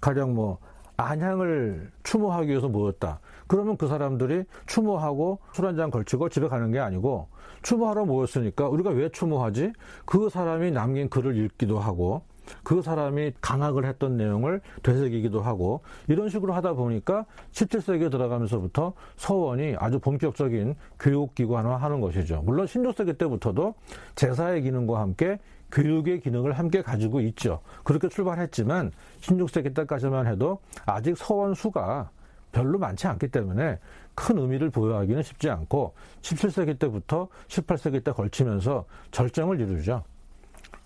가령 0.00 0.34
뭐 0.34 0.58
안향을 0.96 1.92
추모하기 2.02 2.48
위해서 2.48 2.68
모였다. 2.68 3.20
그러면 3.46 3.76
그 3.76 3.86
사람들이 3.86 4.44
추모하고 4.66 5.38
술 5.52 5.66
한 5.66 5.76
잔 5.76 5.90
걸치고 5.90 6.28
집에 6.28 6.48
가는 6.48 6.72
게 6.72 6.80
아니고 6.80 7.28
추모하러 7.62 8.04
모였으니까 8.04 8.68
우리가 8.68 8.90
왜 8.90 9.08
추모하지? 9.10 9.72
그 10.04 10.28
사람이 10.28 10.72
남긴 10.72 11.08
글을 11.08 11.36
읽기도 11.36 11.78
하고 11.78 12.22
그 12.62 12.82
사람이 12.82 13.32
강학을 13.40 13.84
했던 13.86 14.16
내용을 14.16 14.60
되새기기도 14.82 15.40
하고 15.40 15.82
이런 16.08 16.28
식으로 16.28 16.52
하다 16.54 16.74
보니까 16.74 17.26
17세기에 17.52 18.10
들어가면서부터 18.10 18.92
서원이 19.16 19.76
아주 19.78 19.98
본격적인 19.98 20.74
교육기관화 20.98 21.76
하는 21.76 22.00
것이죠. 22.00 22.42
물론 22.44 22.66
16세기 22.66 23.18
때부터도 23.18 23.74
제사의 24.14 24.62
기능과 24.62 25.00
함께 25.00 25.38
교육의 25.70 26.20
기능을 26.20 26.52
함께 26.52 26.82
가지고 26.82 27.20
있죠. 27.20 27.60
그렇게 27.84 28.08
출발했지만 28.08 28.92
16세기 29.20 29.74
때까지만 29.74 30.26
해도 30.26 30.60
아직 30.86 31.16
서원 31.16 31.54
수가 31.54 32.10
별로 32.52 32.78
많지 32.78 33.06
않기 33.06 33.28
때문에 33.28 33.78
큰 34.14 34.38
의미를 34.38 34.70
부여하기는 34.70 35.22
쉽지 35.22 35.50
않고 35.50 35.94
17세기 36.22 36.78
때부터 36.78 37.28
18세기 37.48 38.02
때 38.02 38.10
걸치면서 38.12 38.86
절정을 39.10 39.60
이루죠. 39.60 40.02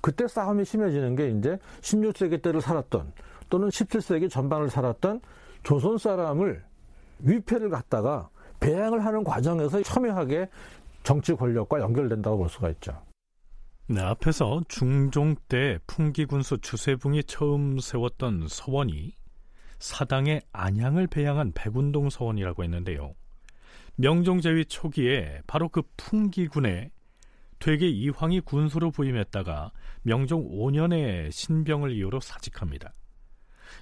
그때 0.03 0.29
싸움이 0.29 0.65
심해지는 0.67 1.17
게 1.17 1.31
이제 1.31 1.59
16세기 1.81 2.43
때를 2.43 2.61
살았던 2.61 3.13
또는 3.49 3.69
17세기 3.69 4.29
전반을 4.29 4.69
살았던 4.69 5.21
조선 5.63 5.97
사람을 5.97 6.63
위패를 7.21 7.71
갖다가 7.71 8.29
배양을 8.61 9.05
하는 9.05 9.25
과정에서 9.25 9.83
첨예하게 9.83 10.49
정치 11.03 11.33
권력과 11.35 11.81
연결된다고 11.81 12.39
볼 12.39 12.49
수가 12.49 12.71
있죠. 12.71 13.01
네, 13.89 14.01
앞에서 14.01 14.63
중종 14.69 15.35
때 15.49 15.79
풍기군수 15.87 16.59
주세붕이 16.59 17.25
처음 17.25 17.79
세웠던 17.79 18.47
서원이 18.49 19.15
사당의 19.79 20.43
안양을 20.53 21.09
배양한 21.09 21.53
백운동 21.55 22.09
서원이라고 22.09 22.63
했는데요. 22.65 23.15
명종제위 23.97 24.67
초기에 24.67 25.43
바로 25.47 25.69
그 25.69 25.83
풍기군에 25.97 26.91
퇴계 27.63 27.89
이황이 27.89 28.41
군수로 28.41 28.91
부임했다가 28.91 29.71
명종 30.03 30.51
5년에 30.51 31.31
신병을 31.31 31.93
이유로 31.93 32.19
사직합니다. 32.19 32.93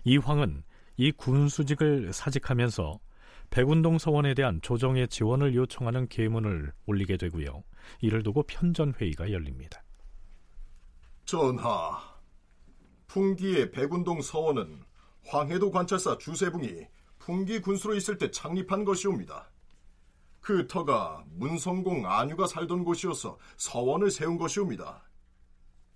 이황은 0.05 0.65
이 0.99 1.11
군수직을 1.13 2.13
사직하면서 2.13 3.01
백운동 3.49 3.97
서원에 3.97 4.35
대한 4.35 4.61
조정의 4.61 5.09
지원을 5.09 5.55
요청하는 5.55 6.09
계문을 6.09 6.75
올리게 6.85 7.17
되고요. 7.17 7.65
이를 8.03 8.23
두고 8.23 8.43
편전회의가 8.43 9.33
열립니다. 9.33 9.83
전하, 11.25 12.03
풍기의 13.07 13.71
백운동 13.71 14.21
서원은 14.21 14.85
황해도 15.25 15.71
관찰사 15.71 16.19
주세붕이 16.19 16.87
풍기 17.19 17.63
군수로 17.63 17.95
있을 17.95 18.19
때 18.19 18.31
창립한 18.31 18.85
것이옵니다. 18.85 19.50
그 20.41 20.67
터가 20.67 21.25
문성공 21.31 22.07
안유가 22.07 22.47
살던 22.47 22.85
곳이어서 22.85 23.39
서원을 23.57 24.11
세운 24.11 24.39
것이옵니다. 24.39 25.03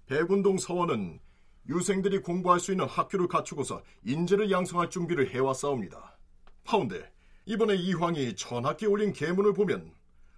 백운동 0.07 0.59
서원은 0.59 1.21
유생들이 1.69 2.21
공부할 2.21 2.61
수 2.61 2.73
있는 2.73 2.87
학교를 2.87 3.27
갖추고서 3.27 3.83
인재를 4.05 4.51
양성할 4.51 4.91
준비를 4.91 5.31
해왔사옵니다. 5.31 6.19
하운데 6.65 7.11
이번에 7.47 7.75
이황이 7.75 8.35
전학기 8.37 8.87
올린 8.87 9.13
계문을 9.13 9.55
보면 9.55 9.95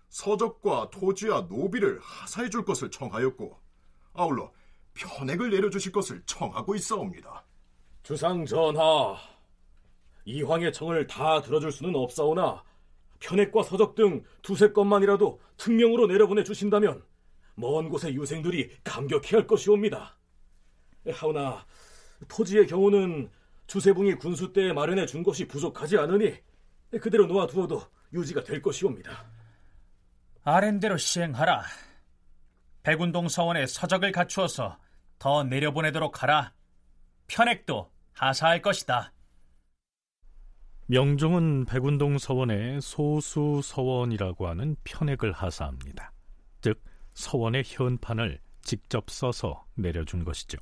서적과 0.09 0.91
토지와 0.91 1.43
노비를 1.43 1.99
하사해 2.01 2.49
줄 2.49 2.65
것을 2.65 2.91
청하였고 2.91 3.59
아울러 4.15 4.53
편액을 4.95 5.51
내려주실 5.51 5.93
것을 5.93 6.23
청하고 6.27 6.75
있사옵니다. 6.75 7.45
주상 8.03 8.47
전하, 8.47 9.17
이황의 10.25 10.73
청을 10.73 11.07
다 11.07 11.41
들어줄 11.43 11.73
수는 11.73 11.95
없사오나 11.95 12.63
편액과 13.21 13.63
서적 13.63 13.95
등 13.95 14.25
두세 14.43 14.73
건만이라도 14.73 15.41
특명으로 15.57 16.07
내려보내 16.07 16.45
주신다면 16.45 17.03
먼 17.55 17.89
곳의 17.89 18.15
유생들이 18.15 18.71
감격해 18.85 19.37
할 19.37 19.47
것이옵니다. 19.47 20.17
하오나 21.13 21.65
토지의 22.29 22.67
경우는 22.67 23.31
주세붕이 23.67 24.15
군수 24.17 24.53
때 24.53 24.73
마련해 24.73 25.07
준 25.07 25.23
것이 25.23 25.47
부족하지 25.47 25.99
않으니 25.99 26.35
그대로 27.01 27.27
놓아두어도 27.27 27.83
유지가 28.13 28.43
될 28.43 28.63
것이옵니다. 28.63 29.27
아랜대로 30.45 30.97
시행하라. 30.97 31.65
백운동 32.83 33.29
서원에 33.29 33.67
서적을 33.67 34.13
갖추어서 34.13 34.79
더 35.19 35.43
내려보내도록 35.43 36.23
하라. 36.23 36.53
편액도 37.27 37.91
하사할 38.13 38.63
것이다. 38.63 39.13
명종은 40.89 41.65
백운동 41.65 42.17
서원에 42.17 42.81
소수 42.81 43.61
서원이라고 43.63 44.47
하는 44.47 44.77
편액을 44.85 45.33
하사합니다. 45.33 46.13
즉 46.61 46.81
서원의 47.15 47.65
현판을 47.67 48.39
직접 48.63 49.11
써서 49.11 49.65
내려준 49.75 50.25
것이죠. 50.25 50.59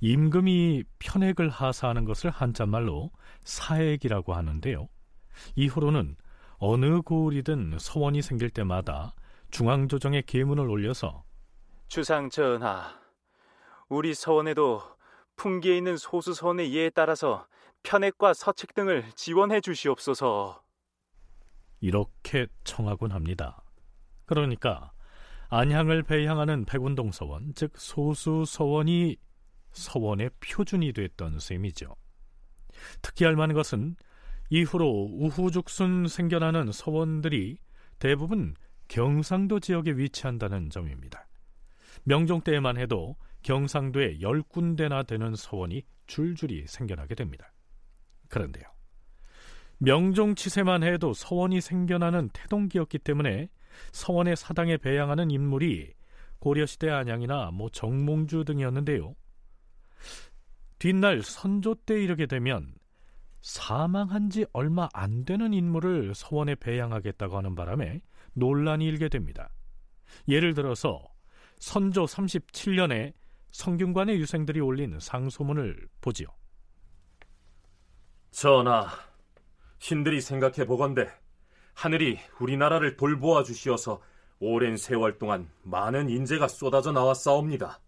임금이 0.00 0.84
편액을 1.00 1.48
하사하는 1.48 2.04
것을 2.04 2.30
한자말로 2.30 3.10
사액이라고 3.42 4.32
하는데요. 4.32 4.88
이후로는 5.56 6.16
어느 6.58 7.02
고을이든 7.02 7.78
서원이 7.80 8.22
생길 8.22 8.50
때마다 8.50 9.14
중앙조정에 9.50 10.22
계문을 10.22 10.68
올려서 10.68 11.24
주상 11.88 12.30
전하, 12.30 13.00
우리 13.88 14.14
서원에도 14.14 14.82
풍기에 15.36 15.76
있는 15.76 15.96
소수 15.96 16.32
서원의 16.32 16.74
예에 16.74 16.90
따라서 16.90 17.46
편액과 17.86 18.34
서책 18.34 18.74
등을 18.74 19.04
지원해 19.14 19.60
주시옵소서. 19.60 20.60
이렇게 21.80 22.48
청하곤 22.64 23.12
합니다. 23.12 23.62
그러니까 24.24 24.92
안향을 25.50 26.02
배향하는 26.02 26.64
백운동 26.64 27.12
서원, 27.12 27.52
즉 27.54 27.72
소수 27.76 28.44
서원이 28.44 29.16
서원의 29.70 30.30
표준이 30.40 30.94
됐던 30.94 31.38
셈이죠. 31.38 31.94
특히 33.02 33.24
할 33.24 33.36
만한 33.36 33.54
것은 33.54 33.94
이후로 34.50 35.10
우후죽순 35.12 36.08
생겨나는 36.08 36.72
서원들이 36.72 37.58
대부분 38.00 38.56
경상도 38.88 39.60
지역에 39.60 39.92
위치한다는 39.92 40.70
점입니다. 40.70 41.28
명종 42.02 42.40
때에만 42.40 42.78
해도 42.78 43.16
경상도에 43.42 44.20
열 44.22 44.42
군데나 44.42 45.04
되는 45.04 45.36
서원이 45.36 45.84
줄줄이 46.06 46.66
생겨나게 46.66 47.14
됩니다. 47.14 47.52
그런데요. 48.28 48.64
명종 49.78 50.34
치세만 50.34 50.82
해도 50.82 51.12
서원이 51.12 51.60
생겨나는 51.60 52.30
태동기였기 52.32 52.98
때문에 52.98 53.48
서원의 53.92 54.36
사당에 54.36 54.76
배양하는 54.78 55.30
인물이 55.30 55.92
고려시대 56.38 56.88
안양이나 56.88 57.50
뭐 57.52 57.68
정몽주 57.70 58.44
등이었는데요. 58.44 59.14
뒷날 60.78 61.22
선조 61.22 61.74
때 61.74 62.02
이르게 62.02 62.26
되면 62.26 62.74
사망한 63.40 64.30
지 64.30 64.44
얼마 64.52 64.88
안 64.92 65.24
되는 65.24 65.52
인물을 65.52 66.14
서원에 66.14 66.54
배양하겠다고 66.56 67.36
하는 67.36 67.54
바람에 67.54 68.00
논란이 68.34 68.84
일게 68.86 69.08
됩니다. 69.08 69.50
예를 70.28 70.54
들어서 70.54 71.02
선조 71.58 72.04
37년에 72.04 73.14
성균관의 73.50 74.18
유생들이 74.18 74.60
올린 74.60 74.98
상소문을 74.98 75.88
보지요. 76.00 76.28
전하, 78.38 78.86
신들이 79.78 80.20
생각해 80.20 80.66
보건대 80.66 81.08
하늘이 81.72 82.18
우리나라를 82.38 82.98
돌보아 82.98 83.42
주시어서 83.42 84.02
오랜 84.40 84.76
세월 84.76 85.16
동안 85.16 85.48
많은 85.62 86.10
인재가 86.10 86.46
쏟아져 86.46 86.92
나왔사옵니다. 86.92 87.80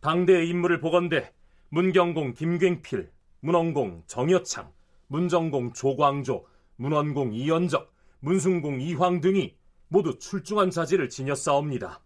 당대의 0.00 0.48
인물을 0.48 0.80
보건대 0.80 1.32
문경공 1.68 2.34
김굉필, 2.34 3.12
문원공 3.38 4.02
정여창, 4.08 4.72
문정공 5.06 5.74
조광조, 5.74 6.44
문원공 6.74 7.32
이연적, 7.32 7.94
문순공 8.18 8.80
이황 8.80 9.20
등이 9.20 9.54
모두 9.86 10.18
출중한 10.18 10.72
자질을 10.72 11.08
지녔사옵니다. 11.08 12.00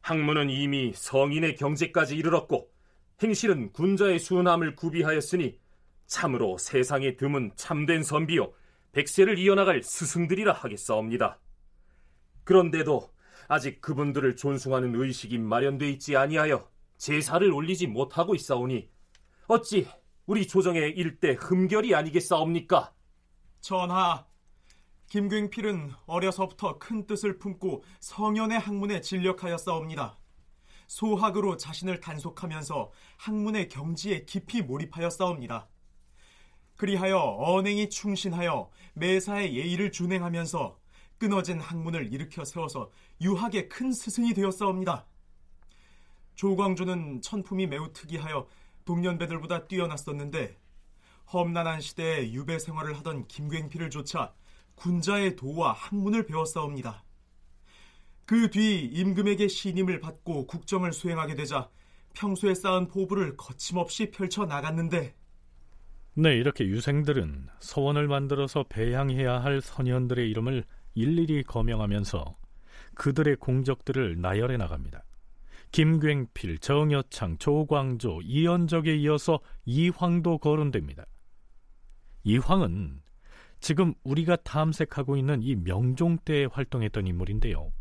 학문은 0.00 0.50
이미 0.50 0.92
성인의 0.92 1.54
경지까지 1.54 2.16
이르렀고 2.16 2.68
행실은 3.22 3.72
군자의 3.72 4.18
순함을 4.18 4.74
구비하였으니 4.74 5.61
참으로 6.12 6.58
세상에 6.58 7.16
드문 7.16 7.52
참된 7.56 8.02
선비요 8.02 8.52
백세를 8.92 9.38
이어나갈 9.38 9.82
스승들이라 9.82 10.52
하겠사옵니다. 10.52 11.40
그런데도 12.44 13.10
아직 13.48 13.80
그분들을 13.80 14.36
존숭하는 14.36 14.94
의식이 14.94 15.38
마련돼 15.38 15.88
있지 15.92 16.14
아니하여 16.14 16.68
제사를 16.98 17.50
올리지 17.50 17.86
못하고 17.86 18.34
있사오니 18.34 18.90
어찌 19.48 19.88
우리 20.26 20.46
조정의 20.46 20.90
일대 20.90 21.32
흠결이 21.32 21.94
아니겠사옵니까? 21.94 22.92
전하, 23.62 24.26
김굉필은 25.08 25.92
어려서부터 26.04 26.78
큰 26.78 27.06
뜻을 27.06 27.38
품고 27.38 27.84
성현의 28.00 28.58
학문에 28.58 29.00
진력하였사옵니다. 29.00 30.18
소학으로 30.88 31.56
자신을 31.56 32.00
단속하면서 32.00 32.92
학문의 33.16 33.68
경지에 33.68 34.26
깊이 34.26 34.60
몰입하였사옵니다. 34.60 35.71
그리하여 36.76 37.18
언행이 37.38 37.90
충신하여 37.90 38.70
매사의 38.94 39.56
예의를 39.56 39.92
준행하면서 39.92 40.78
끊어진 41.18 41.60
학문을 41.60 42.12
일으켜 42.12 42.44
세워서 42.44 42.90
유학의 43.20 43.68
큰 43.68 43.92
스승이 43.92 44.34
되었사옵니다. 44.34 45.06
조광조는 46.34 47.22
천품이 47.22 47.66
매우 47.68 47.92
특이하여 47.92 48.48
동년배들보다 48.84 49.68
뛰어났었는데 49.68 50.58
험난한 51.32 51.80
시대에 51.80 52.32
유배 52.32 52.58
생활을 52.58 52.96
하던 52.98 53.28
김굉필을 53.28 53.90
조차 53.90 54.34
군자의 54.74 55.36
도와 55.36 55.72
학문을 55.72 56.26
배웠사옵니다. 56.26 57.04
그 58.26 58.50
뒤 58.50 58.86
임금에게 58.86 59.46
신임을 59.46 60.00
받고 60.00 60.46
국정을 60.46 60.92
수행하게 60.92 61.34
되자 61.34 61.70
평소에 62.14 62.54
쌓은 62.54 62.88
포부를 62.88 63.36
거침없이 63.36 64.10
펼쳐 64.10 64.46
나갔는데 64.46 65.14
네, 66.14 66.36
이렇게 66.36 66.66
유생들은 66.66 67.48
서원을 67.60 68.06
만들어서 68.06 68.64
배양해야 68.68 69.42
할 69.42 69.62
선현들의 69.62 70.30
이름을 70.30 70.64
일일이 70.94 71.42
거명하면서 71.42 72.36
그들의 72.94 73.36
공적들을 73.36 74.20
나열해 74.20 74.58
나갑니다. 74.58 75.04
김굉필, 75.70 76.58
정여창, 76.58 77.38
조광조, 77.38 78.20
이현적에 78.24 78.94
이어서 78.96 79.40
이황도 79.64 80.36
거론됩니다. 80.36 81.06
이황은 82.24 83.00
지금 83.60 83.94
우리가 84.04 84.36
탐색하고 84.36 85.16
있는 85.16 85.42
이 85.42 85.56
명종 85.56 86.18
때에 86.26 86.44
활동했던 86.44 87.06
인물인데요. 87.06 87.72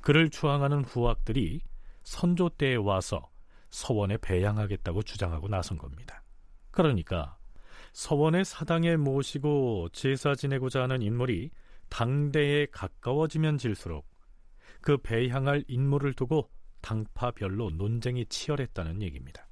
그를 0.00 0.30
추앙하는 0.30 0.84
후학들이 0.84 1.62
선조 2.04 2.48
때에 2.48 2.76
와서 2.76 3.28
서원에 3.70 4.18
배양하겠다고 4.18 5.02
주장하고 5.02 5.48
나선 5.48 5.78
겁니다. 5.78 6.22
그러니까 6.70 7.35
서원의 7.96 8.44
사당에 8.44 8.94
모시고 8.98 9.88
제사 9.90 10.34
지내고자 10.34 10.82
하는 10.82 11.00
인물이 11.00 11.50
당대에 11.88 12.66
가까워지면 12.66 13.56
질수록 13.56 14.04
그 14.82 14.98
배향할 14.98 15.64
인물을 15.66 16.12
두고 16.12 16.50
당파별로 16.82 17.70
논쟁이 17.70 18.26
치열했다는 18.26 19.00
얘기입니다. 19.00 19.48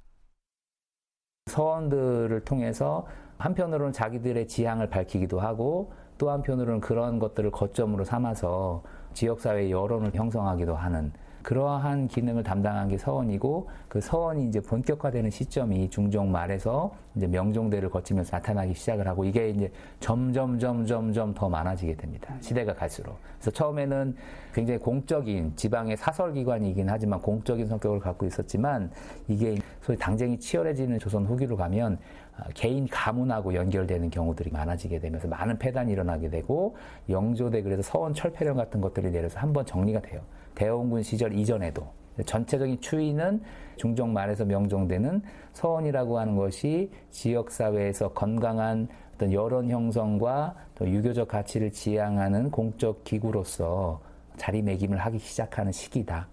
서원들을 1.46 2.44
통해서 2.44 3.06
한편으로는 3.38 3.94
자기들의 3.94 4.46
지향을 4.46 4.90
밝히기도 4.90 5.40
하고 5.40 5.94
또 6.18 6.30
한편으로는 6.30 6.82
그런 6.82 7.18
것들을 7.18 7.50
거점으로 7.50 8.04
삼아서 8.04 8.84
지역사회의 9.14 9.70
여론을 9.70 10.14
형성하기도 10.14 10.76
하는 10.76 11.14
그러한 11.44 12.08
기능을 12.08 12.42
담당한 12.42 12.88
게 12.88 12.98
서원이고 12.98 13.68
그 13.88 14.00
서원이 14.00 14.48
이제 14.48 14.60
본격화되는 14.60 15.30
시점이 15.30 15.90
중종 15.90 16.32
말에서 16.32 16.92
이제 17.14 17.26
명종대를 17.28 17.90
거치면서 17.90 18.36
나타나기 18.36 18.74
시작을 18.74 19.06
하고 19.06 19.24
이게 19.24 19.50
이제 19.50 19.70
점점 20.00 20.58
점점점 20.58 21.34
더 21.34 21.48
많아지게 21.48 21.96
됩니다. 21.96 22.34
시대가 22.40 22.74
갈수록. 22.74 23.18
그래서 23.36 23.50
처음에는 23.52 24.16
굉장히 24.54 24.80
공적인 24.80 25.52
지방의 25.54 25.98
사설 25.98 26.32
기관이긴 26.32 26.88
하지만 26.88 27.20
공적인 27.20 27.68
성격을 27.68 28.00
갖고 28.00 28.26
있었지만 28.26 28.90
이게 29.28 29.56
소위 29.82 29.98
당쟁이 29.98 30.38
치열해지는 30.38 30.98
조선 30.98 31.26
후기로 31.26 31.56
가면 31.56 31.98
아, 32.36 32.44
개인 32.54 32.88
가문하고 32.88 33.54
연결되는 33.54 34.10
경우들이 34.10 34.50
많아지게 34.50 34.98
되면서 34.98 35.28
많은 35.28 35.58
폐단이 35.58 35.92
일어나게 35.92 36.30
되고 36.30 36.74
영조대 37.08 37.62
그래서 37.62 37.82
서원 37.82 38.14
철폐령 38.14 38.56
같은 38.56 38.80
것들이 38.80 39.10
내려서 39.10 39.38
한번 39.38 39.64
정리가 39.66 40.00
돼요. 40.00 40.22
대원군 40.54 41.02
시절 41.02 41.36
이전에도 41.36 41.86
전체적인 42.26 42.80
추이는 42.80 43.42
중종 43.76 44.12
말에서 44.12 44.44
명종되는 44.44 45.22
서원이라고 45.52 46.18
하는 46.18 46.36
것이 46.36 46.90
지역 47.10 47.50
사회에서 47.50 48.12
건강한 48.12 48.88
어떤 49.14 49.32
여론 49.32 49.70
형성과 49.70 50.54
또 50.74 50.88
유교적 50.88 51.28
가치를 51.28 51.72
지향하는 51.72 52.50
공적 52.50 53.04
기구로서 53.04 54.00
자리매김을 54.36 54.98
하기 54.98 55.18
시작하는 55.18 55.70
시기다. 55.70 56.28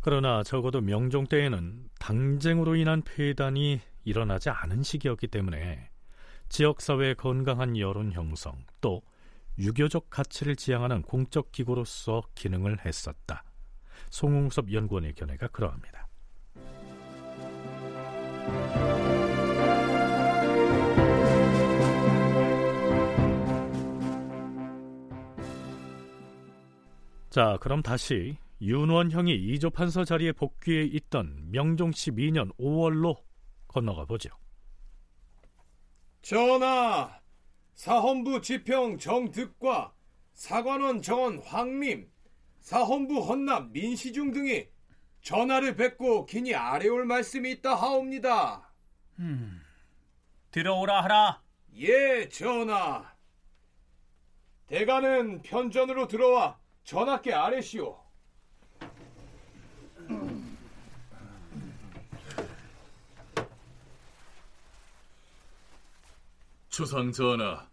그러나 0.00 0.42
적어도 0.42 0.80
명종 0.80 1.26
때에는 1.26 1.84
당쟁으로 2.00 2.74
인한 2.74 3.02
폐단이 3.02 3.80
일어나지 4.04 4.50
않은 4.50 4.82
시기였기 4.82 5.28
때문에 5.28 5.90
지역사회의 6.48 7.14
건강한 7.14 7.78
여론 7.78 8.10
형성 8.12 8.54
또 8.80 9.00
유교적 9.58 10.10
가치를 10.10 10.56
지향하는 10.56 11.02
공적 11.02 11.52
기구로서 11.52 12.22
기능을 12.34 12.84
했었다. 12.84 13.44
송웅섭 14.10 14.72
연구원의 14.72 15.14
견해가 15.14 15.48
그러합니다. 15.48 16.08
자, 27.30 27.56
그럼 27.62 27.82
다시 27.82 28.36
윤원형이 28.60 29.34
이조 29.34 29.70
판서 29.70 30.04
자리에 30.04 30.32
복귀해 30.32 30.84
있던 30.84 31.50
명종 31.50 31.92
12년 31.92 32.54
5월로 32.58 33.22
건너가 33.66 34.04
보죠. 34.04 34.28
전하, 36.20 37.21
사헌부 37.74 38.42
지평 38.42 38.98
정득과 38.98 39.92
사관원 40.32 41.02
정원 41.02 41.38
황림, 41.40 42.10
사헌부 42.60 43.20
헌납 43.20 43.70
민시중 43.70 44.32
등이 44.32 44.68
전하를 45.20 45.76
뵙고 45.76 46.26
기니 46.26 46.54
아래 46.54 46.88
올 46.88 47.04
말씀이 47.04 47.50
있다 47.52 47.74
하옵니다. 47.74 48.72
음, 49.18 49.62
들어오라 50.50 51.04
하라. 51.04 51.42
예, 51.76 52.28
전하. 52.28 53.12
대가는 54.66 55.42
편전으로 55.42 56.08
들어와 56.08 56.58
전하께 56.84 57.32
아뢰시오. 57.32 58.01
주상 66.72 67.12
전하, 67.12 67.68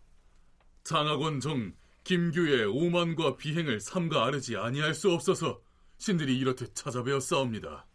장학원 0.83 1.39
정 1.39 1.71
김규의 2.03 2.65
오만과 2.65 3.37
비행을 3.37 3.79
삼가 3.79 4.25
아르지 4.25 4.57
아니할 4.57 4.93
수 4.93 5.09
없어서 5.13 5.61
신들이 5.97 6.37
이렇듯 6.37 6.75
찾아뵈었사옵니다. 6.75 7.87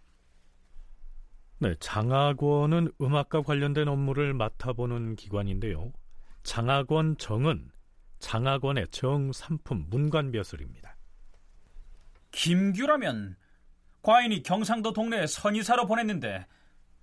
네, 1.59 1.75
장학원은 1.79 2.93
음악과 3.03 3.43
관련된 3.43 3.87
업무를 3.87 4.33
맡아보는 4.33 5.17
기관인데요. 5.17 5.93
장학원 6.43 7.19
정은 7.19 7.71
장학원의 8.21 8.87
정 8.90 9.31
삼품 9.31 9.85
문관벼슬입니다. 9.90 10.97
김규라면 12.31 13.37
과인이 14.01 14.43
경상도 14.43 14.95
동네에 14.95 15.27
선의사로 15.27 15.87
보냈는데 15.87 16.47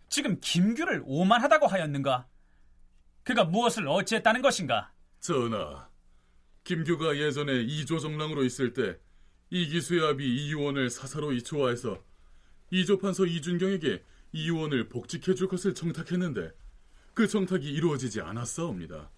지금 0.10 0.40
김규를 0.42 1.04
오만하다고 1.06 1.68
하였는가? 1.68 2.31
그가 3.24 3.44
무엇을 3.46 3.88
어찌했다는 3.88 4.42
것인가? 4.42 4.92
전하, 5.20 5.88
김규가 6.64 7.18
예전에 7.18 7.62
이조정랑으로 7.62 8.44
있을 8.44 8.74
때 8.74 8.98
이기수의 9.50 10.02
아비 10.08 10.26
이유원을 10.26 10.90
사사로이 10.90 11.44
좋아해서 11.44 12.04
이조판서 12.72 13.26
이준경에게 13.26 14.04
이유원을 14.32 14.90
복직해 14.90 15.36
줄 15.36 15.48
것을 15.48 15.76
청탁했는데 15.76 16.52
그 17.14 17.28
청탁이 17.28 17.66
이루어지지 17.66 18.22
않았사옵니다. 18.22 19.12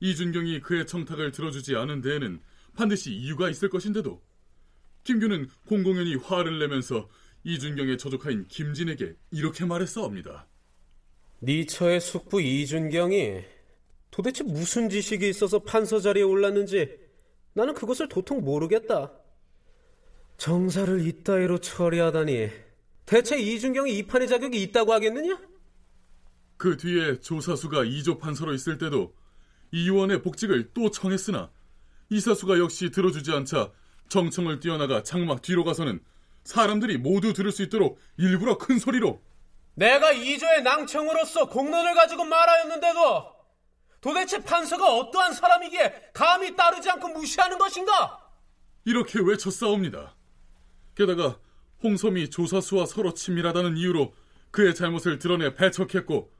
이준경이 0.00 0.60
그의 0.60 0.86
청탁을 0.86 1.30
들어주지 1.32 1.76
않은 1.76 2.00
데에는 2.00 2.40
반드시 2.74 3.14
이유가 3.14 3.48
있을 3.48 3.70
것인데도 3.70 4.22
김규는 5.04 5.48
공공연히 5.66 6.16
화를 6.16 6.58
내면서 6.58 7.08
이준경의 7.44 7.96
저조카인 7.96 8.48
김진에게 8.48 9.14
이렇게 9.30 9.64
말했사옵니다. 9.64 10.48
니처의 11.42 12.00
숙부 12.00 12.40
이준경이 12.40 13.42
도대체 14.10 14.42
무슨 14.44 14.88
지식이 14.88 15.28
있어서 15.28 15.58
판서 15.58 16.00
자리에 16.00 16.22
올랐는지 16.22 16.98
나는 17.52 17.74
그것을 17.74 18.08
도통 18.08 18.42
모르겠다. 18.42 19.12
정사를 20.38 21.06
이따위로 21.06 21.58
처리하다니 21.58 22.50
대체 23.06 23.38
이준경이 23.38 23.96
이 23.96 24.02
판의 24.06 24.28
자격이 24.28 24.60
있다고 24.62 24.92
하겠느냐? 24.92 25.38
그 26.56 26.76
뒤에 26.76 27.20
조사수가 27.20 27.84
이조 27.84 28.18
판서로 28.18 28.54
있을 28.54 28.78
때도 28.78 29.14
이원의 29.72 30.22
복직을 30.22 30.70
또 30.72 30.90
청했으나 30.90 31.50
이사수가 32.10 32.58
역시 32.58 32.90
들어주지 32.90 33.32
않자 33.32 33.72
정청을 34.08 34.60
뛰어나가 34.60 35.02
장막 35.02 35.42
뒤로 35.42 35.64
가서는 35.64 36.00
사람들이 36.44 36.98
모두 36.98 37.32
들을 37.32 37.50
수 37.50 37.62
있도록 37.62 37.98
일부러 38.16 38.56
큰 38.56 38.78
소리로 38.78 39.20
내가 39.76 40.10
이조의 40.10 40.62
낭청으로서 40.62 41.48
공론을 41.48 41.94
가지고 41.94 42.24
말하였는데도 42.24 43.36
도대체 44.00 44.42
판서가 44.42 44.96
어떠한 44.96 45.34
사람이기에 45.34 46.10
감히 46.14 46.56
따르지 46.56 46.88
않고 46.90 47.08
무시하는 47.08 47.58
것인가? 47.58 48.18
이렇게 48.84 49.20
외쳤사옵니다. 49.20 50.14
게다가 50.94 51.38
홍섬이 51.82 52.30
조사수와 52.30 52.86
서로 52.86 53.12
친밀하다는 53.12 53.76
이유로 53.76 54.14
그의 54.50 54.74
잘못을 54.74 55.18
드러내 55.18 55.54
배척했고 55.54 56.32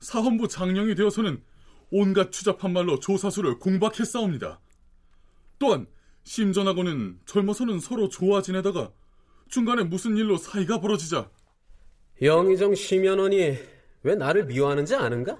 사헌부 0.00 0.48
장령이 0.48 0.94
되어서는 0.94 1.42
온갖 1.90 2.32
추잡한 2.32 2.72
말로 2.72 2.98
조사수를 2.98 3.58
공박했사옵니다. 3.60 4.60
또한 5.58 5.86
심전하고는 6.24 7.20
젊어서는 7.24 7.80
서로 7.80 8.08
좋아 8.08 8.42
지내다가 8.42 8.92
중간에 9.48 9.84
무슨 9.84 10.16
일로 10.16 10.36
사이가 10.36 10.80
벌어지자 10.80 11.30
영의정 12.24 12.74
심연원이 12.74 13.58
왜 14.02 14.14
나를 14.14 14.46
미워하는지 14.46 14.96
아는가? 14.96 15.38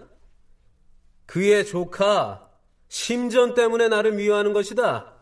그의 1.24 1.64
조카 1.64 2.50
심전 2.88 3.54
때문에 3.54 3.88
나를 3.88 4.12
미워하는 4.12 4.52
것이다. 4.52 5.14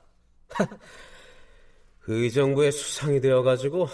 의정부의 2.09 2.73
수상이 2.73 3.21
되어가지고 3.21 3.89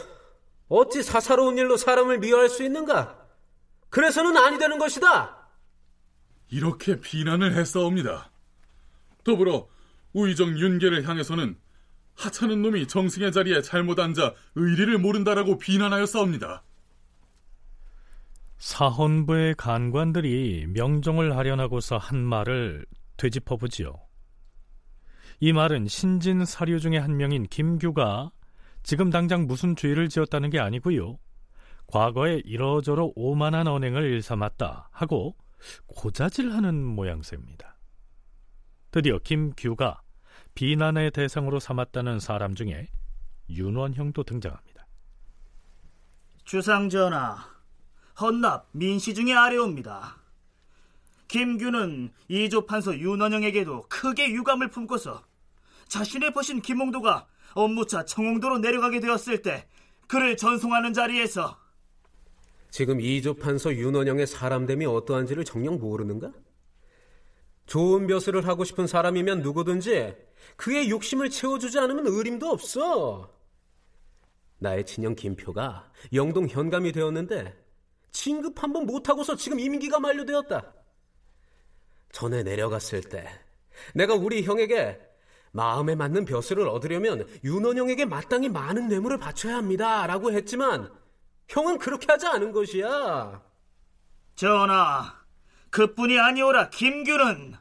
어찌 0.68 1.02
사사로운 1.02 1.58
일로 1.58 1.76
사람을 1.76 2.18
미워할 2.18 2.48
수 2.48 2.64
있는가? 2.64 3.26
그래서는 3.90 4.36
아니 4.38 4.58
되는 4.58 4.78
것이다. 4.78 5.48
이렇게 6.50 6.98
비난을 7.00 7.54
했사옵니다. 7.54 8.30
더불어 9.24 9.68
우의정 10.14 10.58
윤계를 10.58 11.06
향해서는 11.06 11.58
하찮은 12.14 12.62
놈이 12.62 12.88
정승의 12.88 13.30
자리에 13.30 13.60
잘못 13.60 13.98
앉아 14.00 14.34
의리를 14.54 14.96
모른다라고 14.98 15.58
비난하였사옵니다. 15.58 16.64
사헌부의 18.58 19.54
간관들이 19.54 20.66
명종을 20.68 21.36
하려나고서 21.36 21.96
한 21.96 22.18
말을 22.18 22.86
되짚어보지요. 23.16 23.94
이 25.40 25.52
말은 25.52 25.86
신진 25.86 26.44
사료 26.44 26.78
중의 26.78 27.00
한 27.00 27.16
명인 27.16 27.44
김규가 27.44 28.32
지금 28.82 29.10
당장 29.10 29.46
무슨 29.46 29.76
죄를 29.76 30.08
지었다는 30.08 30.50
게 30.50 30.58
아니고요. 30.58 31.18
과거에 31.86 32.42
이러저러 32.44 33.12
오만한 33.14 33.66
언행을 33.66 34.02
일삼았다 34.02 34.90
하고 34.92 35.36
고자질하는 35.86 36.84
모양새입니다. 36.84 37.78
드디어 38.90 39.18
김규가 39.18 40.02
비난의 40.54 41.12
대상으로 41.12 41.60
삼았다는 41.60 42.18
사람 42.18 42.54
중에 42.54 42.88
윤원형도 43.48 44.24
등장합니다. 44.24 44.86
주상전하, 46.44 47.57
헌납 48.20 48.68
민시 48.72 49.14
중에 49.14 49.32
아래옵니다. 49.32 50.16
김규는 51.28 52.10
이조 52.28 52.66
판서 52.66 52.98
윤원영에게도 52.98 53.84
크게 53.88 54.30
유감을 54.32 54.70
품고서 54.70 55.22
자신의 55.88 56.32
보신 56.32 56.60
김홍도가 56.60 57.26
업무차 57.54 58.04
청홍도로 58.04 58.58
내려가게 58.58 59.00
되었을 59.00 59.42
때 59.42 59.68
그를 60.06 60.36
전송하는 60.36 60.92
자리에서 60.92 61.58
지금 62.70 63.00
이조 63.00 63.34
판서 63.34 63.74
윤원영의 63.74 64.26
사람됨이 64.26 64.84
어떠한지를 64.84 65.44
정녕 65.44 65.78
모르는가? 65.78 66.32
좋은 67.66 68.06
벼슬을 68.06 68.46
하고 68.46 68.64
싶은 68.64 68.86
사람이면 68.86 69.42
누구든지 69.42 70.14
그의 70.56 70.90
욕심을 70.90 71.30
채워주지 71.30 71.78
않으면 71.78 72.06
의림도 72.06 72.48
없어. 72.48 73.30
나의 74.58 74.84
친형 74.86 75.14
김표가 75.14 75.90
영동 76.14 76.48
현감이 76.48 76.92
되었는데 76.92 77.67
진급 78.10 78.62
한번 78.62 78.86
못하고서 78.86 79.36
지금 79.36 79.60
임기가 79.60 80.00
만료되었다. 80.00 80.72
전에 82.12 82.42
내려갔을 82.42 83.02
때 83.02 83.28
내가 83.94 84.14
우리 84.14 84.42
형에게 84.42 85.00
마음에 85.52 85.94
맞는 85.94 86.24
벼슬을 86.24 86.68
얻으려면 86.68 87.26
윤원영에게 87.44 88.04
마땅히 88.04 88.48
많은 88.48 88.88
뇌물을 88.88 89.18
바쳐야 89.18 89.56
합니다. 89.56 90.06
라고 90.06 90.32
했지만 90.32 90.90
형은 91.48 91.78
그렇게 91.78 92.06
하지 92.08 92.26
않은 92.26 92.52
것이야. 92.52 93.42
전하, 94.34 95.14
그뿐이 95.70 96.18
아니오라 96.18 96.70
김규는 96.70 97.54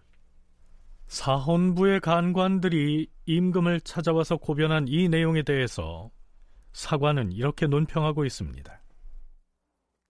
사헌부의 1.08 2.02
간관들이 2.02 3.10
임금을 3.26 3.82
찾아와서 3.82 4.38
고변한 4.38 4.88
이 4.88 5.08
내용에 5.08 5.44
대해서 5.44 6.12
사관은 6.74 7.32
이렇게 7.32 7.66
논평하고 7.66 8.26
있습니다. 8.26 8.80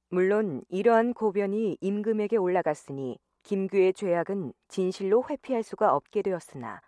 물론 0.09 0.63
이러한 0.69 1.13
고변이 1.13 1.77
임금에게 1.81 2.37
올라갔으니 2.37 3.19
김규의 3.43 3.93
죄악은 3.93 4.53
진실로 4.67 5.23
회피할 5.29 5.63
수가 5.63 5.93
없게 5.95 6.21
되었으나 6.21 6.81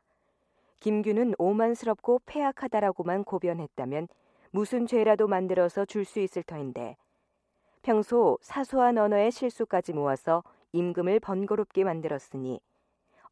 김규는 0.80 1.34
오만스럽고 1.38 2.22
폐악하다라고만 2.26 3.26
고변했다면 3.26 4.08
무슨 4.52 4.88
죄라도 4.88 5.28
만들어서 5.28 5.86
줄 5.86 6.06
수 6.06 6.20
있을 6.20 6.44
터인데 6.44 6.96
평소 7.82 8.38
사소한 8.42 8.98
언어의 8.98 9.32
실수까지 9.32 9.94
모아서 9.94 10.44
임금을 10.72 11.20
번거롭게 11.20 11.84
만들었으니 11.84 12.62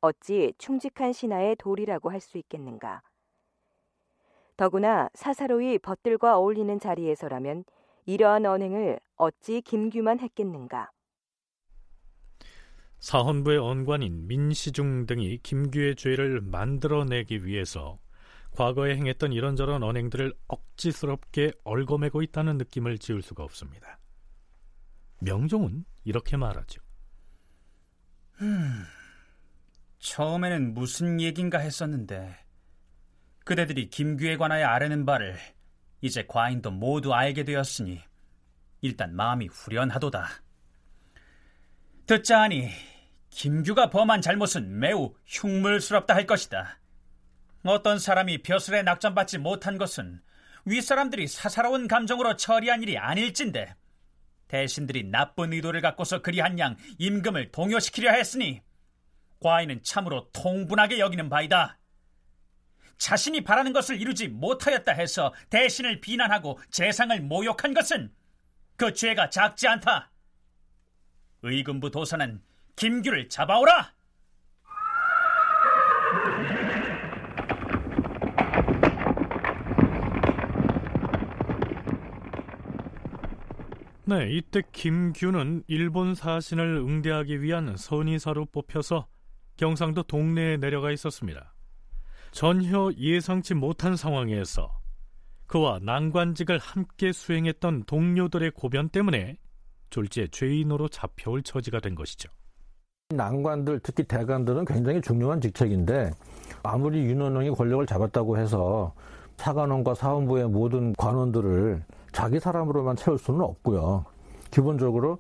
어찌 0.01 0.53
충직한 0.57 1.13
신하의 1.13 1.55
도리라고 1.57 2.09
할 2.11 2.19
수 2.19 2.37
있겠는가. 2.37 3.01
더구나 4.57 5.09
사사로이 5.13 5.79
벗들과 5.79 6.37
어울리는 6.37 6.79
자리에서라면 6.79 7.63
이러한 8.07 8.45
언행을 8.45 8.99
어찌 9.17 9.61
김규만 9.61 10.21
했겠는가. 10.21 10.89
사헌부의 12.99 13.59
언관인 13.59 14.27
민시중 14.27 15.05
등이 15.05 15.39
김규의 15.43 15.97
죄를 15.97 16.39
만들어내기 16.41 17.45
위해서 17.45 17.99
과거에 18.51 18.95
행했던 18.95 19.33
이런저런 19.33 19.83
언행들을 19.83 20.33
억지스럽게 20.47 21.51
얽어매고 21.65 22.21
있다는 22.23 22.57
느낌을 22.57 22.97
지울 22.97 23.21
수가 23.21 23.43
없습니다. 23.43 23.99
명종은 25.19 25.83
이렇게 26.05 26.37
말하죠. 26.37 26.81
음, 28.41 28.83
처음에는 29.99 30.73
무슨 30.73 31.19
얘긴가 31.19 31.59
했었는데 31.59 32.37
그대들이 33.43 33.89
김규에 33.89 34.37
관하여 34.37 34.65
아뢰는 34.67 35.05
바를 35.05 35.37
이제 36.01 36.25
과인도 36.27 36.71
모두 36.71 37.13
알게 37.13 37.43
되었으니 37.43 38.01
일단 38.81 39.15
마음이 39.15 39.47
후련하도다. 39.47 40.27
듣자 42.05 42.41
하니 42.41 42.69
김규가 43.29 43.89
범한 43.89 44.21
잘못은 44.21 44.79
매우 44.79 45.13
흉물스럽다 45.25 46.15
할 46.15 46.25
것이다. 46.25 46.79
어떤 47.63 47.99
사람이 47.99 48.43
벼슬에 48.43 48.81
낙점받지 48.83 49.39
못한 49.39 49.77
것은 49.77 50.21
윗사람들이 50.65 51.27
사사로운 51.27 51.87
감정으로 51.87 52.35
처리한 52.35 52.83
일이 52.83 52.97
아닐진데 52.97 53.75
대신들이 54.47 55.03
나쁜 55.03 55.53
의도를 55.53 55.81
갖고서 55.81 56.21
그리한 56.21 56.59
양 56.59 56.77
임금을 56.97 57.51
동요시키려 57.51 58.11
했으니 58.11 58.61
과인은 59.41 59.81
참으로 59.83 60.29
통분하게 60.31 60.99
여기는 60.99 61.29
바이다. 61.29 61.77
자신이 62.97 63.43
바라는 63.43 63.73
것을 63.73 63.99
이루지 63.99 64.27
못하였다 64.29 64.91
해서 64.91 65.33
대신을 65.49 66.01
비난하고 66.01 66.59
재상을 66.71 67.19
모욕한 67.21 67.73
것은 67.73 68.11
그 68.75 68.93
죄가 68.93 69.29
작지 69.29 69.67
않다. 69.67 70.11
의금부 71.43 71.91
도사는 71.91 72.41
김규를 72.75 73.29
잡아오라! 73.29 73.93
네, 84.05 84.29
이때 84.31 84.61
김규는 84.71 85.63
일본 85.67 86.15
사신을 86.15 86.77
응대하기 86.77 87.41
위한 87.41 87.75
선의사로 87.75 88.45
뽑혀서 88.45 89.05
경상도 89.57 90.03
동네에 90.03 90.57
내려가 90.57 90.91
있었습니다. 90.91 91.56
전혀 92.37 92.91
예상치 92.99 93.55
못한 93.55 93.95
상황에서 93.95 94.69
그와 95.47 95.79
난관직을 95.81 96.59
함께 96.59 97.11
수행했던 97.11 97.85
동료들의 97.87 98.51
고변 98.51 98.89
때문에 98.89 99.39
졸지에 99.89 100.27
죄인으로 100.27 100.87
잡혀올 100.87 101.41
처지가 101.41 101.79
된 101.79 101.95
것이죠. 101.95 102.29
난관들, 103.09 103.79
특히 103.79 104.03
대관들은 104.03 104.65
굉장히 104.65 105.01
중요한 105.01 105.41
직책인데 105.41 106.11
아무리 106.61 106.99
윤원홍이 107.05 107.49
권력을 107.49 107.83
잡았다고 107.87 108.37
해서 108.37 108.93
사관원과 109.37 109.95
사원부의 109.95 110.47
모든 110.49 110.93
관원들을 110.93 111.83
자기 112.11 112.39
사람으로만 112.39 112.97
채울 112.97 113.17
수는 113.17 113.41
없고요. 113.41 114.05
기본적으로 114.51 115.17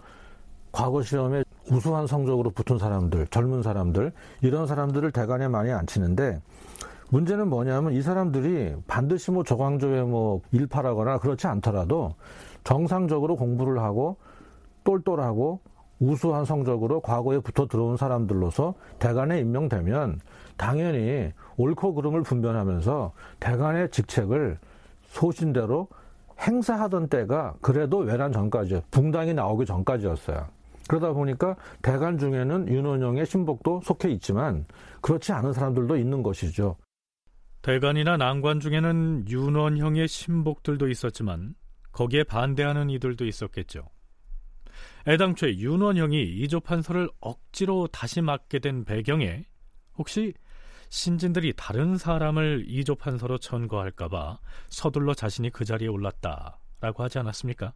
과거 0.71 1.01
시험에 1.01 1.43
우수한 1.71 2.05
성적으로 2.05 2.51
붙은 2.51 2.77
사람들, 2.77 3.25
젊은 3.31 3.63
사람들, 3.63 4.13
이런 4.43 4.67
사람들을 4.67 5.11
대관에 5.11 5.47
많이 5.47 5.71
앉히는데 5.71 6.41
문제는 7.09 7.49
뭐냐면 7.49 7.93
이 7.93 8.01
사람들이 8.01 8.75
반드시 8.87 9.31
뭐 9.31 9.43
조광조에 9.43 10.03
뭐 10.03 10.41
일파라거나 10.51 11.19
그렇지 11.19 11.47
않더라도 11.47 12.15
정상적으로 12.63 13.35
공부를 13.35 13.79
하고 13.79 14.17
똘똘하고 14.83 15.61
우수한 15.99 16.45
성적으로 16.45 16.99
과거에 17.01 17.39
붙어 17.39 17.67
들어온 17.67 17.97
사람들로서 17.97 18.75
대관에 18.99 19.39
임명되면 19.39 20.19
당연히 20.57 21.31
옳고 21.57 21.95
그름을 21.95 22.23
분별하면서 22.23 23.13
대관의 23.39 23.89
직책을 23.89 24.59
소신대로 25.07 25.87
행사하던 26.39 27.07
때가 27.07 27.55
그래도 27.61 27.97
외란 27.99 28.31
전까지 28.31 28.83
붕당이 28.91 29.33
나오기 29.33 29.65
전까지였어요. 29.65 30.45
그러다 30.87 31.13
보니까 31.13 31.55
대관 31.81 32.17
중에는 32.17 32.67
윤원영의 32.67 33.25
신복도 33.25 33.81
속해 33.83 34.09
있지만 34.11 34.65
그렇지 35.01 35.31
않은 35.33 35.53
사람들도 35.53 35.97
있는 35.97 36.21
것이죠. 36.21 36.75
대관이나 37.61 38.17
난관 38.17 38.59
중에는 38.59 39.27
윤원형의 39.27 40.07
신복들도 40.07 40.87
있었지만 40.89 41.55
거기에 41.91 42.23
반대하는 42.23 42.89
이들도 42.89 43.25
있었겠죠. 43.25 43.89
애당초에 45.07 45.57
윤원형이 45.57 46.21
이조 46.21 46.59
판서를 46.59 47.09
억지로 47.19 47.87
다시 47.87 48.21
맡게 48.21 48.59
된 48.59 48.85
배경에 48.85 49.45
혹시 49.97 50.33
신진들이 50.89 51.53
다른 51.57 51.97
사람을 51.97 52.65
이조 52.67 52.95
판서로 52.95 53.37
천거할까봐 53.39 54.39
서둘러 54.69 55.13
자신이 55.13 55.49
그 55.49 55.65
자리에 55.65 55.87
올랐다라고 55.87 57.03
하지 57.03 57.19
않았습니까? 57.19 57.73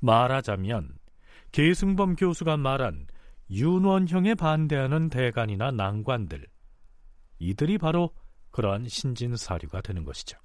말하자면 0.00 0.98
계승범 1.52 2.16
교수가 2.16 2.56
말한 2.56 3.06
윤원형에 3.50 4.34
반대하는 4.34 5.08
대관이나 5.08 5.70
난관들 5.70 6.46
이들이 7.38 7.78
바로 7.78 8.10
그러한 8.50 8.88
신진 8.88 9.36
사류가 9.36 9.80
되는 9.80 10.04
것이죠. 10.04 10.38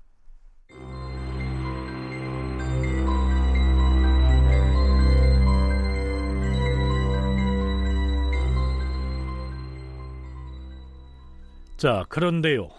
자, 11.78 12.06
그런데요. 12.10 12.70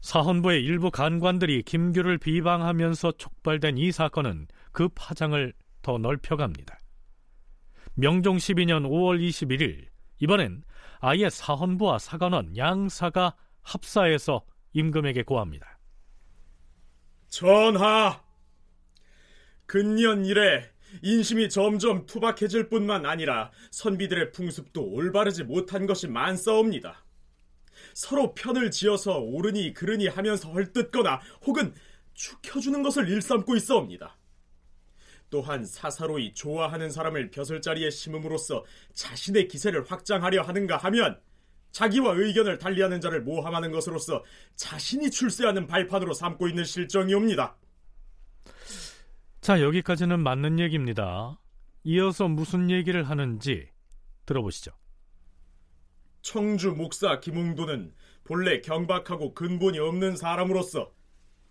사헌부의 0.00 0.64
일부 0.64 0.90
간관들이 0.90 1.62
김규를 1.64 2.18
비방하면서 2.18 3.12
촉발된 3.12 3.76
이 3.76 3.92
사건은 3.92 4.46
그 4.72 4.88
파장을 4.88 5.52
더 5.82 5.98
넓혀갑니다. 5.98 6.78
명종 7.94 8.36
12년 8.36 8.86
5월 8.86 9.20
21일 9.20 9.86
이번엔 10.18 10.62
아예 11.00 11.28
사헌부와 11.28 11.98
사관원 11.98 12.56
양사가 12.56 13.34
합사해서 13.66 14.44
임금에게 14.72 15.24
고합니다. 15.24 15.78
전하, 17.28 18.22
근년 19.66 20.24
이래 20.24 20.70
인심이 21.02 21.48
점점 21.48 22.06
투박해질 22.06 22.68
뿐만 22.68 23.04
아니라 23.04 23.50
선비들의 23.72 24.32
풍습도 24.32 24.88
올바르지 24.88 25.44
못한 25.44 25.86
것이 25.86 26.06
많사옵니다. 26.06 27.04
서로 27.92 28.34
편을 28.34 28.70
지어서 28.70 29.18
옳으니 29.18 29.72
그르니 29.74 30.06
하면서 30.06 30.48
헐뜯거나 30.50 31.20
혹은 31.44 31.74
축혀주는 32.14 32.82
것을 32.82 33.08
일삼고 33.08 33.56
있어옵니다. 33.56 34.16
또한 35.28 35.64
사사로이 35.64 36.34
좋아하는 36.34 36.88
사람을 36.88 37.32
벼슬자리에 37.32 37.90
심음으로써 37.90 38.64
자신의 38.94 39.48
기세를 39.48 39.84
확장하려 39.90 40.42
하는가 40.42 40.76
하면 40.76 41.20
자기와 41.76 42.14
의견을 42.14 42.56
달리하는 42.56 43.02
자를 43.02 43.20
모함하는 43.20 43.70
것으로서 43.70 44.24
자신이 44.54 45.10
출세하는 45.10 45.66
발판으로 45.66 46.14
삼고 46.14 46.48
있는 46.48 46.64
실정이옵니다. 46.64 47.54
자, 49.42 49.60
여기까지는 49.60 50.20
맞는 50.20 50.58
얘기입니다. 50.58 51.38
이어서 51.84 52.28
무슨 52.28 52.70
얘기를 52.70 53.06
하는지 53.06 53.68
들어보시죠. 54.24 54.70
청주 56.22 56.72
목사 56.72 57.20
김웅도는 57.20 57.92
본래 58.24 58.62
경박하고 58.62 59.34
근본이 59.34 59.78
없는 59.78 60.16
사람으로서 60.16 60.90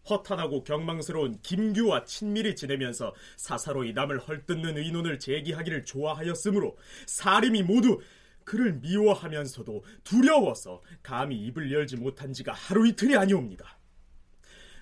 허탄하고 0.10 0.64
경망스러운 0.64 1.40
김규와 1.44 2.06
친밀히 2.06 2.56
지내면서 2.56 3.14
사사로이 3.38 3.94
남을 3.94 4.18
헐뜯는 4.20 4.76
의논을 4.78 5.20
제기하기를 5.20 5.86
좋아하였으므로 5.86 6.78
사림이 7.06 7.62
모두 7.62 8.00
그를 8.46 8.74
미워하면서도 8.76 9.84
두려워서 10.06 10.82
감히 11.04 11.36
입을 11.48 11.72
열지 11.72 11.98
못한 11.98 12.32
지가 12.32 12.54
하루 12.54 12.88
이틀이 12.88 13.18
아니옵니다. 13.18 13.78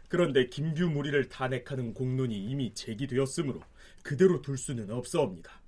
그런데 0.07 0.47
김규 0.47 0.89
무리를 0.89 1.27
탄핵하는 1.29 1.95
공론이 1.95 2.37
이미 2.37 2.71
제기되었으므로 2.75 3.61
그대로 4.03 4.41
둘 4.43 4.59
수는 4.59 4.91
없사옵니다. 4.91 5.63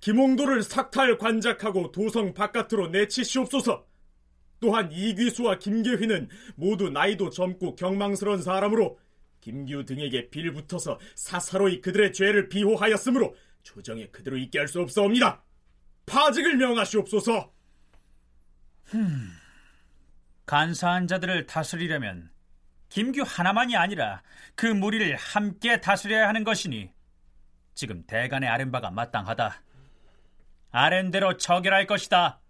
김홍도를 0.00 0.62
삭탈 0.62 1.18
관작하고 1.18 1.90
도성 1.92 2.32
바깥으로 2.32 2.88
내치시옵소서. 2.88 3.86
또한 4.60 4.90
이귀수와 4.90 5.58
김계휘는 5.58 6.28
모두 6.54 6.88
나이도 6.88 7.30
젊고 7.30 7.76
경망스러운 7.76 8.40
사람으로 8.40 8.98
김규 9.40 9.84
등에게 9.84 10.30
빌붙어서 10.30 10.98
사사로이 11.14 11.80
그들의 11.80 12.12
죄를 12.12 12.48
비호하였으므로 12.48 13.34
조정에 13.62 14.06
그대로 14.08 14.38
있게 14.38 14.58
할 14.58 14.68
수 14.68 14.80
없사옵니다. 14.80 15.45
파직을 16.06 16.56
명하시옵소서. 16.56 17.52
흠, 18.84 19.30
간사한 20.46 21.08
자들을 21.08 21.46
다스리려면 21.46 22.30
김규 22.88 23.22
하나만이 23.26 23.76
아니라 23.76 24.22
그 24.54 24.66
무리를 24.66 25.14
함께 25.16 25.80
다스려야 25.80 26.28
하는 26.28 26.44
것이니 26.44 26.90
지금 27.74 28.04
대간의 28.06 28.48
아랜바가 28.48 28.90
마땅하다. 28.90 29.62
아랜대로 30.70 31.36
처결할 31.36 31.86
것이다. 31.86 32.40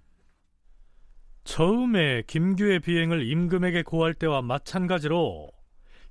처음에 1.45 2.23
김규의 2.27 2.81
비행을 2.81 3.27
임금에게 3.27 3.83
고할 3.83 4.15
때와 4.15 4.43
마찬가지로 4.43 5.51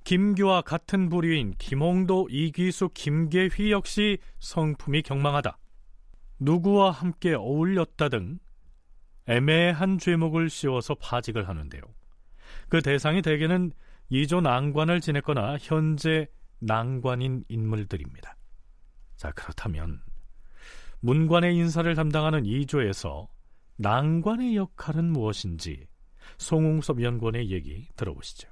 김규와 0.04 0.62
같은 0.62 1.08
부류인 1.08 1.54
김홍도, 1.58 2.28
이귀수, 2.30 2.90
김계휘 2.94 3.72
역시 3.72 4.18
성품이 4.38 5.02
경망하다. 5.02 5.58
누구와 6.38 6.90
함께 6.90 7.34
어울렸다 7.34 8.08
등 8.08 8.38
애매한 9.26 9.98
죄목을 9.98 10.50
씌워서 10.50 10.94
파직을 10.94 11.48
하는데요. 11.48 11.82
그 12.68 12.80
대상이 12.82 13.22
대개는 13.22 13.72
이조 14.08 14.40
난관을 14.40 15.00
지냈거나 15.00 15.56
현재 15.60 16.28
난관인 16.58 17.44
인물들입니다. 17.48 18.36
자, 19.16 19.32
그렇다면 19.32 20.00
문관의 21.00 21.56
인사를 21.56 21.92
담당하는 21.94 22.44
2조에서 22.44 23.28
난관의 23.76 24.56
역할은 24.56 25.10
무엇인지 25.12 25.86
송웅섭 26.38 27.02
연구원의 27.02 27.50
얘기 27.50 27.88
들어보시죠. 27.96 28.48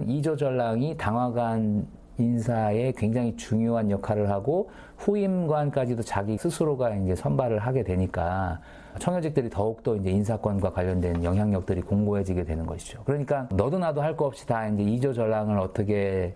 2조 0.00 0.36
전랑이 0.36 0.96
당화관 0.96 1.88
인사에 2.18 2.92
굉장히 2.96 3.36
중요한 3.36 3.90
역할을 3.90 4.30
하고 4.30 4.70
후임관까지도 4.98 6.02
자기 6.02 6.36
스스로가 6.36 6.94
이제 6.96 7.14
선발을 7.14 7.58
하게 7.58 7.82
되니까 7.82 8.60
청여직들이 8.98 9.48
더욱더 9.50 9.96
이제 9.96 10.10
인사권과 10.10 10.72
관련된 10.72 11.24
영향력들이 11.24 11.80
공고해지게 11.82 12.44
되는 12.44 12.66
것이죠. 12.66 13.02
그러니까 13.04 13.48
너도 13.50 13.78
나도 13.78 14.02
할 14.02 14.16
거 14.16 14.26
없이 14.26 14.46
다 14.46 14.68
이제 14.68 14.82
2조 14.82 15.14
전랑을 15.14 15.58
어떻게 15.58 16.34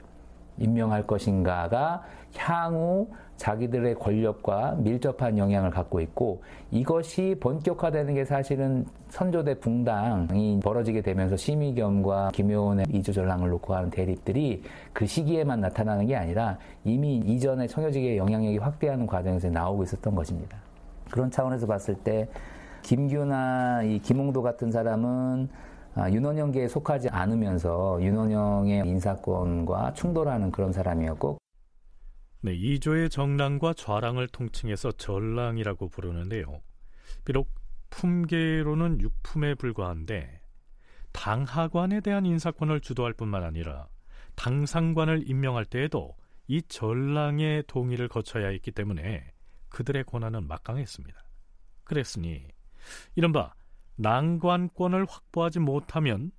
임명할 0.59 1.07
것인가가 1.07 2.03
향후 2.37 3.09
자기들의 3.37 3.97
권력과 3.97 4.77
밀접한 4.79 5.37
영향을 5.37 5.71
갖고 5.71 6.01
있고 6.01 6.43
이것이 6.71 7.37
본격화되는 7.41 8.15
게 8.15 8.25
사실은 8.25 8.87
선조대 9.09 9.61
붕당이 9.61 10.61
벌어지게 10.61 11.03
되면서 11.03 11.37
심의겸과 11.37 12.31
김효원의 12.33 12.87
이조전랑을 12.91 13.51
놓고 13.51 13.75
하는 13.75 13.91
대립들이 13.91 14.63
그 14.93 15.07
시기에만 15.07 15.61
나타나는 15.61 16.07
게 16.07 16.17
아니라 16.17 16.59
이미 16.85 17.17
이전에 17.19 17.67
청여직의 17.67 18.17
영향력이 18.17 18.59
확대하는 18.59 19.07
과정에서 19.07 19.51
나오고 19.51 19.85
있었던 19.85 20.15
것입니다. 20.15 20.57
그런 21.11 21.31
차원에서 21.31 21.67
봤을 21.67 21.95
때 21.95 22.29
김규나 22.83 23.83
이 23.83 23.99
김홍도 23.99 24.43
같은 24.43 24.71
사람은 24.71 25.49
아, 25.95 26.11
윤원영계에 26.11 26.69
속하지 26.69 27.09
않으면서 27.09 27.99
윤원영의 28.03 28.87
인사권과 28.87 29.95
충돌하는 29.95 30.51
그런 30.51 30.73
사람이었고 30.73 31.39
네, 32.47 32.55
이조의 32.55 33.11
정랑과 33.11 33.75
좌랑을 33.75 34.29
통칭해서 34.29 34.93
전랑이라고 34.93 35.89
부르는데요. 35.89 36.63
비록 37.25 37.53
품계로는 37.91 39.01
육품에 39.01 39.55
불과한데 39.55 40.41
당하관에 41.11 42.01
대한 42.03 42.25
인사권을 42.25 42.83
주도할 42.83 43.15
뿐만 43.15 43.43
아니라 43.43 43.89
당상관을 44.37 45.29
임명할 45.29 45.65
때에도 45.65 46.15
이 46.47 46.63
전랑의 46.63 47.65
동의를 47.67 48.07
거쳐야 48.07 48.47
했기 48.47 48.71
때문에 48.71 49.33
그들의 49.69 50.05
권한은 50.05 50.47
막강했습니다. 50.47 51.21
그랬으니 51.83 52.47
이른바 53.17 53.55
난관권을 53.97 55.05
확보하지 55.09 55.59
못하면 55.59 56.31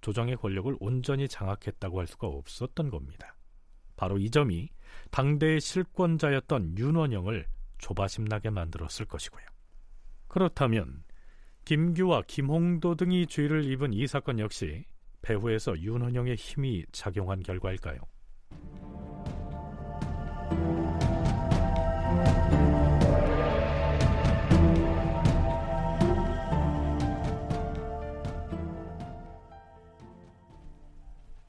조정의 0.00 0.34
권력을 0.34 0.76
온전히 0.80 1.28
장악했다고 1.28 2.00
할 2.00 2.08
수가 2.08 2.26
없었던 2.26 2.90
겁니다. 2.90 3.36
바로 3.94 4.18
이 4.18 4.30
점이 4.30 4.68
당대의 5.14 5.60
실권자였던 5.60 6.76
윤원영을 6.76 7.46
조바심나게 7.78 8.50
만들었을 8.50 9.06
것이고요. 9.06 9.46
그렇다면 10.26 11.04
김규와 11.64 12.22
김홍도 12.26 12.96
등이 12.96 13.28
죄를 13.28 13.64
입은 13.64 13.92
이 13.92 14.08
사건 14.08 14.40
역시 14.40 14.84
배후에서 15.22 15.78
윤원영의 15.78 16.34
힘이 16.34 16.84
작용한 16.90 17.44
결과일까요? 17.44 18.00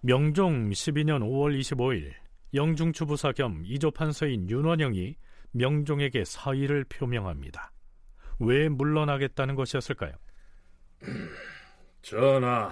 명종 0.02 0.70
12년 0.70 1.24
5월 1.24 1.60
25일 1.60 2.25
영중추부사 2.56 3.34
겸 3.34 3.64
이조판서인 3.66 4.50
윤원영이 4.50 5.18
명종에게 5.52 6.24
사의를 6.26 6.86
표명합니다. 6.86 7.72
왜 8.40 8.70
물러나겠다는 8.70 9.56
것이었을까요? 9.56 10.14
전하, 12.02 12.72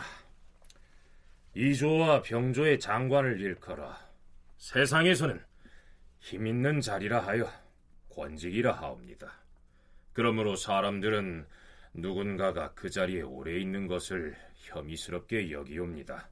이조와 1.55 2.21
병조의 2.21 2.79
장관을 2.79 3.39
일컬어 3.39 3.93
세상에서는 4.57 5.43
힘 6.19 6.47
있는 6.47 6.81
자리라 6.81 7.19
하여 7.19 7.49
권직이라 8.09 8.73
하옵니다. 8.73 9.43
그러므로 10.13 10.55
사람들은 10.55 11.45
누군가가 11.93 12.73
그 12.73 12.89
자리에 12.89 13.21
오래 13.21 13.59
있는 13.59 13.87
것을 13.87 14.35
혐의스럽게 14.55 15.51
여기옵니다. 15.51 16.29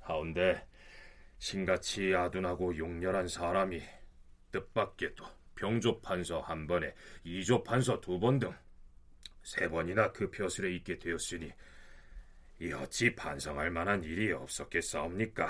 하운데 0.00 0.67
신같이 1.38 2.14
아둔하고 2.14 2.76
용렬한 2.76 3.28
사람이 3.28 3.82
뜻밖에도 4.50 5.24
병조 5.54 6.00
판서 6.00 6.40
한 6.40 6.66
번에 6.66 6.94
이조 7.24 7.62
판서 7.64 8.00
두 8.00 8.18
번 8.18 8.38
등 8.38 8.54
세 9.48 9.66
번이나 9.66 10.12
그 10.12 10.30
벼슬에 10.30 10.70
있게 10.76 10.98
되었으니 10.98 11.50
이 12.60 12.72
어찌 12.72 13.14
반성할 13.14 13.70
만한 13.70 14.04
일이 14.04 14.30
없었겠사옵니까? 14.32 15.48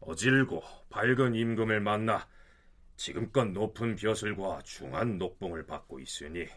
어질고 0.00 0.64
밝은 0.90 1.36
임금을 1.36 1.80
만나 1.80 2.28
지금껏 2.96 3.44
높은 3.44 3.94
벼슬과 3.94 4.62
중한 4.62 5.16
녹봉을 5.16 5.66
받고 5.66 6.00
있으니 6.00 6.48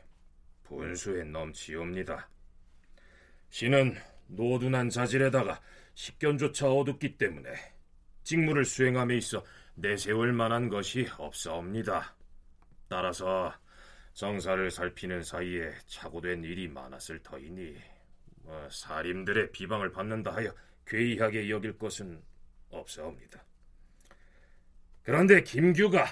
분수에 0.64 1.26
넘치옵니다. 1.26 2.28
신은 3.52 3.96
노둔한 4.28 4.90
자질에다가 4.90 5.62
식견조차 5.94 6.72
어둡기 6.72 7.18
때문에 7.18 7.54
직무를 8.30 8.64
수행함에 8.64 9.18
있어 9.18 9.44
내세울 9.74 10.34
만한 10.34 10.70
것이 10.70 11.08
없사옵니다. 11.18 12.16
따라서 12.88 13.52
정사를 14.14 14.70
살피는 14.70 15.24
사이에 15.24 15.72
착오된 15.88 16.44
일이 16.44 16.68
많았을 16.68 17.24
터이니 17.24 17.76
뭐 18.44 18.70
사림들의 18.70 19.52
비방을 19.52 19.92
받는다 19.92 20.36
하여 20.36 20.54
괴이하게 20.86 21.50
여길 21.50 21.80
것은 21.80 22.22
없사옵니다. 22.70 23.44
그런데 25.02 25.42
김규가 25.42 26.06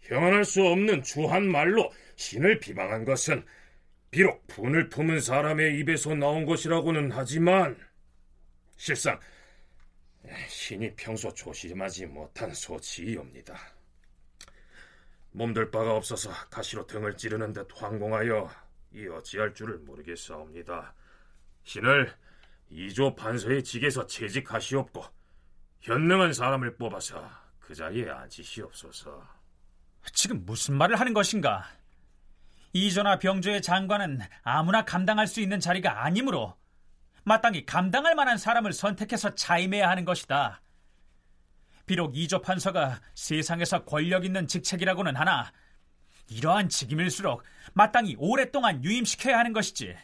형언할 0.00 0.46
수 0.46 0.62
없는 0.66 1.02
주한 1.02 1.46
말로 1.46 1.92
신을 2.16 2.58
비방한 2.58 3.04
것은 3.04 3.44
비록 4.10 4.46
분을 4.46 4.88
품은 4.88 5.20
사람의 5.20 5.78
입에서 5.80 6.14
나온 6.14 6.46
것이라고는 6.46 7.12
하지만 7.12 7.76
실상 8.78 9.20
신이 10.64 10.94
평소 10.96 11.32
조심하지 11.34 12.06
못한 12.06 12.54
소치이옵니다. 12.54 13.54
몸들 15.32 15.70
바가 15.70 15.94
없어서 15.94 16.30
가시로 16.48 16.86
등을 16.86 17.18
찌르는 17.18 17.52
듯 17.52 17.68
황공하여 17.74 18.50
이 18.94 19.06
어찌할 19.06 19.52
줄을 19.52 19.76
모르겠사옵니다. 19.80 20.94
신을 21.64 22.10
이조 22.70 23.14
판서의 23.14 23.62
직에서 23.62 24.06
채직하시옵고 24.06 25.04
현능한 25.80 26.32
사람을 26.32 26.76
뽑아서 26.78 27.30
그 27.60 27.74
자리에 27.74 28.08
앉히시옵소서. 28.08 29.22
지금 30.14 30.46
무슨 30.46 30.78
말을 30.78 30.98
하는 30.98 31.12
것인가? 31.12 31.68
이조나 32.72 33.18
병조의 33.18 33.60
장관은 33.60 34.20
아무나 34.42 34.82
감당할 34.82 35.26
수 35.26 35.42
있는 35.42 35.60
자리가 35.60 36.04
아니므로 36.04 36.56
마땅히 37.24 37.64
감당할 37.64 38.14
만한 38.14 38.38
사람을 38.38 38.72
선택해서 38.72 39.34
차임해야 39.34 39.88
하는 39.88 40.04
것이다. 40.04 40.60
비록 41.86 42.16
이조 42.16 42.40
판서가 42.40 43.00
세상에서 43.14 43.84
권력 43.84 44.24
있는 44.24 44.46
직책이라고는 44.46 45.16
하나 45.16 45.52
이러한 46.28 46.68
직임일수록 46.68 47.42
마땅히 47.74 48.16
오랫동안 48.18 48.82
유임시켜야 48.82 49.38
하는 49.38 49.52
것이지 49.52 49.94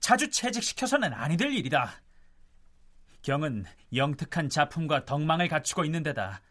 자주 0.00 0.30
채직시켜서는 0.30 1.12
아니 1.12 1.36
될 1.36 1.52
일이다. 1.52 2.02
경은 3.22 3.64
영특한 3.94 4.48
작품과 4.48 5.04
덕망을 5.04 5.46
갖추고 5.46 5.84
있는 5.84 6.02
데다 6.02 6.42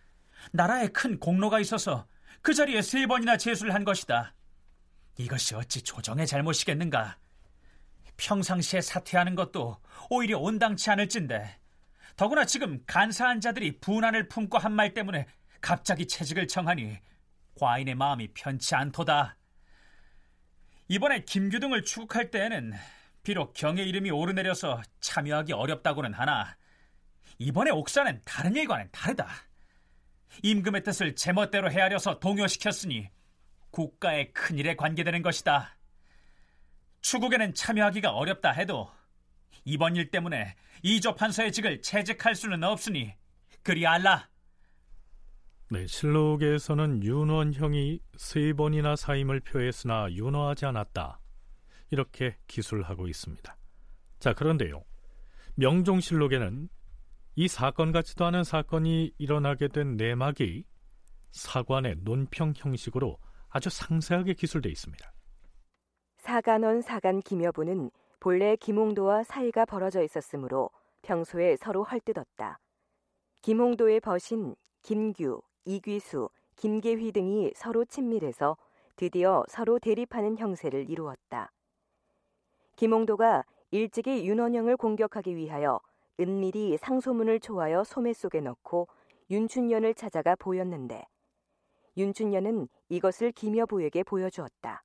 나라에 0.51 0.87
큰 0.87 1.19
공로가 1.19 1.59
있어서 1.59 2.07
그 2.41 2.53
자리에 2.53 2.81
세 2.81 3.05
번이나 3.07 3.37
제수를 3.37 3.73
한 3.73 3.83
것이다. 3.83 4.33
이것이 5.17 5.55
어찌 5.55 5.81
조정의 5.81 6.25
잘못이겠는가? 6.25 7.17
평상시에 8.21 8.81
사퇴하는 8.81 9.35
것도 9.35 9.77
오히려 10.09 10.37
온당치 10.37 10.89
않을진데 10.91 11.57
더구나 12.15 12.45
지금 12.45 12.83
간사한 12.85 13.41
자들이 13.41 13.79
분한을 13.79 14.27
품고 14.27 14.57
한 14.57 14.73
말 14.73 14.93
때문에 14.93 15.25
갑자기 15.59 16.07
채직을 16.07 16.47
청하니 16.47 16.97
과인의 17.59 17.95
마음이 17.95 18.29
편치 18.33 18.73
않도다. 18.75 19.37
이번에 20.87 21.23
김규등을 21.23 21.83
추국할 21.83 22.31
때에는 22.31 22.73
비록 23.23 23.53
경의 23.53 23.87
이름이 23.89 24.11
오르내려서 24.11 24.81
참여하기 24.99 25.53
어렵다고는 25.53 26.13
하나 26.13 26.57
이번에 27.37 27.71
옥사는 27.71 28.21
다른 28.23 28.55
일과는 28.55 28.89
다르다. 28.91 29.27
임금의 30.43 30.83
뜻을 30.83 31.15
제멋대로 31.15 31.71
헤아려서 31.71 32.19
동요시켰으니 32.19 33.09
국가의 33.71 34.33
큰일에 34.33 34.75
관계되는 34.75 35.21
것이다. 35.21 35.75
추국에는 37.01 37.53
참여하기가 37.53 38.11
어렵다 38.11 38.51
해도 38.51 38.89
이번 39.65 39.95
일 39.95 40.09
때문에 40.09 40.55
이조 40.83 41.15
판서의 41.15 41.51
직을 41.51 41.81
채직할 41.81 42.35
수는 42.35 42.63
없으니 42.63 43.13
그리 43.63 43.85
알라. 43.85 44.29
네, 45.69 45.87
실록에서는 45.87 47.03
윤원형이 47.03 47.99
세 48.17 48.53
번이나 48.53 48.95
사임을 48.95 49.39
표했으나 49.39 50.11
윤허하지 50.11 50.65
않았다. 50.65 51.19
이렇게 51.91 52.35
기술하고 52.47 53.07
있습니다. 53.07 53.55
자, 54.19 54.33
그런데요. 54.33 54.83
명종실록에는 55.55 56.69
이 57.35 57.47
사건 57.47 57.91
같지도 57.91 58.25
않은 58.25 58.43
사건이 58.43 59.13
일어나게 59.17 59.67
된 59.69 59.95
내막이 59.95 60.65
사관의 61.31 61.95
논평 62.01 62.53
형식으로 62.55 63.17
아주 63.49 63.69
상세하게 63.69 64.33
기술되어 64.33 64.71
있습니다. 64.71 65.13
사간원 66.21 66.81
사간 66.81 67.19
김여부는 67.19 67.89
본래 68.19 68.55
김홍도와 68.55 69.23
사이가 69.23 69.65
벌어져 69.65 70.03
있었으므로 70.03 70.69
평소에 71.01 71.57
서로 71.57 71.83
헐뜯었다. 71.83 72.59
김홍도의 73.41 74.01
벗인 74.01 74.55
김규, 74.83 75.41
이귀수, 75.65 76.29
김계휘 76.57 77.11
등이 77.11 77.53
서로 77.55 77.85
친밀해서 77.85 78.55
드디어 78.97 79.43
서로 79.47 79.79
대립하는 79.79 80.37
형세를 80.37 80.91
이루었다. 80.91 81.51
김홍도가 82.75 83.43
일찍이 83.71 84.23
윤원영을 84.27 84.77
공격하기 84.77 85.35
위하여 85.35 85.79
은밀히 86.19 86.77
상소문을 86.77 87.39
초하여 87.39 87.83
소매 87.83 88.13
속에 88.13 88.41
넣고 88.41 88.87
윤춘년을 89.31 89.95
찾아가 89.95 90.35
보였는데 90.35 91.03
윤춘년은 91.97 92.67
이것을 92.89 93.31
김여부에게 93.31 94.03
보여주었다. 94.03 94.83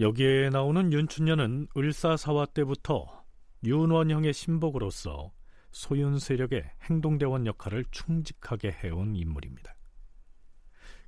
여기에 0.00 0.50
나오는 0.50 0.92
윤춘년은 0.92 1.68
을사사화 1.76 2.46
때부터 2.46 3.24
윤원형의 3.64 4.32
신복으로서 4.32 5.32
소윤 5.72 6.20
세력의 6.20 6.70
행동대원 6.84 7.46
역할을 7.46 7.84
충직하게 7.90 8.76
해온 8.84 9.16
인물입니다. 9.16 9.74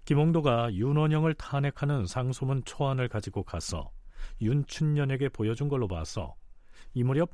김홍도가 0.06 0.74
윤원형을 0.74 1.34
탄핵하는 1.34 2.06
상소문 2.06 2.64
초안을 2.64 3.08
가지고 3.08 3.44
가서 3.44 3.92
윤춘년에게 4.40 5.28
보여준 5.28 5.68
걸로 5.68 5.86
봐서 5.86 6.34
이 6.92 7.04
무렵 7.04 7.30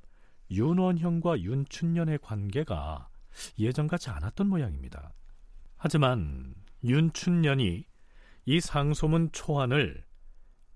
윤원형과 0.51 1.41
윤춘년의 1.41 2.19
관계가 2.19 3.09
예전 3.59 3.87
같지 3.87 4.11
않았던 4.11 4.47
모양입니다. 4.47 5.15
하지만 5.79 6.55
윤춘년이 6.85 7.87
이 8.45 8.61
상소문 8.61 9.33
초안을 9.33 10.05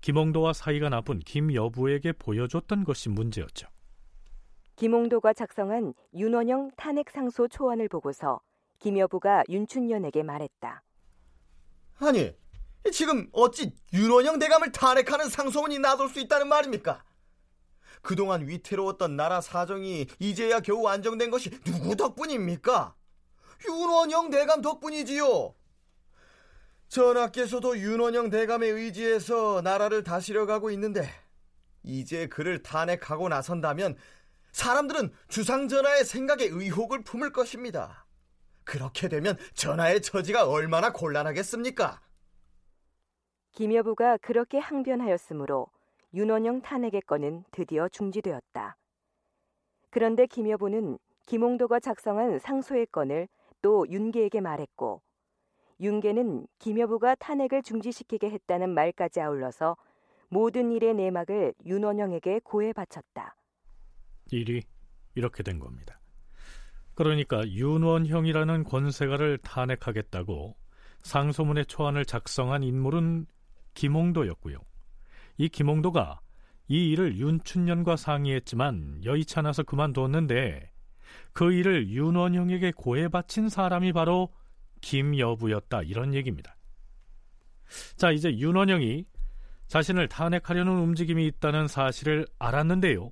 김홍도와 0.01 0.53
사이가 0.53 0.89
나쁜 0.89 1.19
김여부에게 1.19 2.13
보여줬던 2.13 2.83
것이 2.83 3.09
문제였죠. 3.09 3.67
김홍도가 4.75 5.33
작성한 5.33 5.93
윤원영 6.15 6.71
탄핵 6.75 7.11
상소 7.11 7.47
초안을 7.47 7.87
보고서 7.87 8.41
김여부가 8.79 9.43
윤춘년에게 9.47 10.23
말했다. 10.23 10.81
아니, 11.99 12.35
지금 12.91 13.29
어찌 13.31 13.75
윤원영 13.93 14.39
대감을 14.39 14.71
탄핵하는 14.71 15.29
상소문이 15.29 15.77
나돌 15.77 16.09
수 16.09 16.19
있다는 16.19 16.47
말입니까? 16.47 17.03
그동안 18.01 18.47
위태로웠던 18.47 19.15
나라 19.15 19.39
사정이 19.39 20.07
이제야 20.17 20.61
겨우 20.61 20.87
안정된 20.87 21.29
것이 21.29 21.51
누구 21.63 21.95
덕분입니까? 21.95 22.95
윤원영 23.67 24.31
대감 24.31 24.61
덕분이지요. 24.61 25.53
전하께서도 26.91 27.77
윤원영 27.77 28.29
대감의 28.29 28.69
의지에서 28.69 29.61
나라를 29.61 30.03
다스려 30.03 30.45
가고 30.45 30.71
있는데 30.71 31.07
이제 31.83 32.27
그를 32.27 32.61
탄핵하고 32.61 33.29
나선다면 33.29 33.95
사람들은 34.51 35.13
주상 35.29 35.69
전하의 35.69 36.03
생각에 36.03 36.43
의혹을 36.43 37.05
품을 37.05 37.31
것입니다. 37.31 38.05
그렇게 38.65 39.07
되면 39.07 39.37
전하의 39.53 40.01
처지가 40.01 40.49
얼마나 40.49 40.91
곤란하겠습니까? 40.91 42.01
김여부가 43.53 44.17
그렇게 44.17 44.59
항변하였으므로 44.59 45.67
윤원영 46.13 46.61
탄핵의 46.61 47.03
건은 47.03 47.45
드디어 47.51 47.87
중지되었다. 47.87 48.75
그런데 49.91 50.25
김여부는 50.25 50.99
김홍도가 51.25 51.79
작성한 51.79 52.39
상소의 52.39 52.87
건을 52.87 53.29
또 53.61 53.87
윤계에게 53.89 54.41
말했고 54.41 55.01
윤계는 55.81 56.45
김여부가 56.59 57.15
탄핵을 57.15 57.63
중지시키게 57.63 58.29
했다는 58.29 58.69
말까지 58.69 59.19
아울러서 59.19 59.75
모든 60.29 60.71
일의 60.71 60.93
내막을 60.93 61.53
윤원영에게 61.65 62.41
고해 62.43 62.71
바쳤다. 62.71 63.35
일이 64.31 64.61
이렇게 65.15 65.43
된 65.43 65.59
겁니다. 65.59 65.99
그러니까 66.93 67.45
윤원형이라는 67.47 68.63
권세가를 68.63 69.39
탄핵하겠다고 69.39 70.55
상소문의 71.01 71.65
초안을 71.65 72.05
작성한 72.05 72.63
인물은 72.63 73.25
김홍도였고요. 73.73 74.57
이 75.37 75.49
김홍도가 75.49 76.19
이 76.67 76.91
일을 76.91 77.17
윤춘년과 77.17 77.95
상의했지만 77.95 79.01
여의치 79.03 79.39
않아서 79.39 79.63
그만뒀는데 79.63 80.71
그 81.33 81.51
일을 81.51 81.89
윤원형에게 81.89 82.73
고해 82.75 83.09
바친 83.09 83.49
사람이 83.49 83.93
바로 83.93 84.29
김여부였다 84.81 85.83
이런 85.83 86.13
얘기입니다. 86.13 86.55
자 87.95 88.11
이제 88.11 88.35
윤원형이 88.37 89.05
자신을 89.67 90.09
탄핵하려는 90.09 90.73
움직임이 90.73 91.25
있다는 91.27 91.67
사실을 91.67 92.27
알았는데요. 92.39 93.11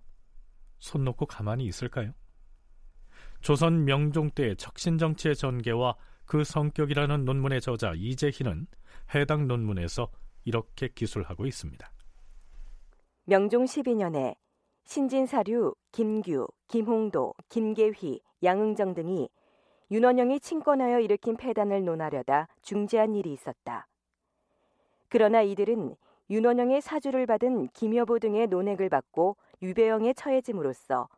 손 0.80 1.06
놓고 1.06 1.26
가만히 1.26 1.66
있을까요? 1.66 2.14
조선 3.42 3.86
명종 3.86 4.32
때의 4.32 4.58
척신정치의 4.58 5.36
전개와 5.36 5.96
그 6.26 6.44
성격이라는 6.44 7.26
논문의 7.26 7.62
저자 7.62 7.94
이재희는 7.96 8.68
해당 9.16 9.48
논문에서 9.48 10.12
이렇게 10.44 10.90
기술하고 10.90 11.46
있습니다. 11.46 11.92
명종 13.26 13.66
12년에 13.66 14.36
신진사류, 14.86 15.76
김규, 15.92 16.48
김홍도, 16.68 17.34
김계휘, 17.50 18.20
양응정 18.44 18.96
등이 18.96 19.30
윤원영이 19.92 20.40
친권하여 20.40 21.00
일으킨 21.00 21.36
패단을 21.36 21.84
논하려다 21.84 22.48
중지한 22.62 23.16
일이 23.16 23.34
있었다. 23.34 23.88
그러나 25.08 25.42
이들은 25.42 25.96
윤원영의 26.30 26.82
사주를 26.82 27.26
받은 27.26 27.70
김여보 27.70 28.20
등의 28.20 28.48
논핵을 28.48 28.90
받고 28.90 29.36
유배형에 29.64 30.14
처해짐으로써 30.14 31.10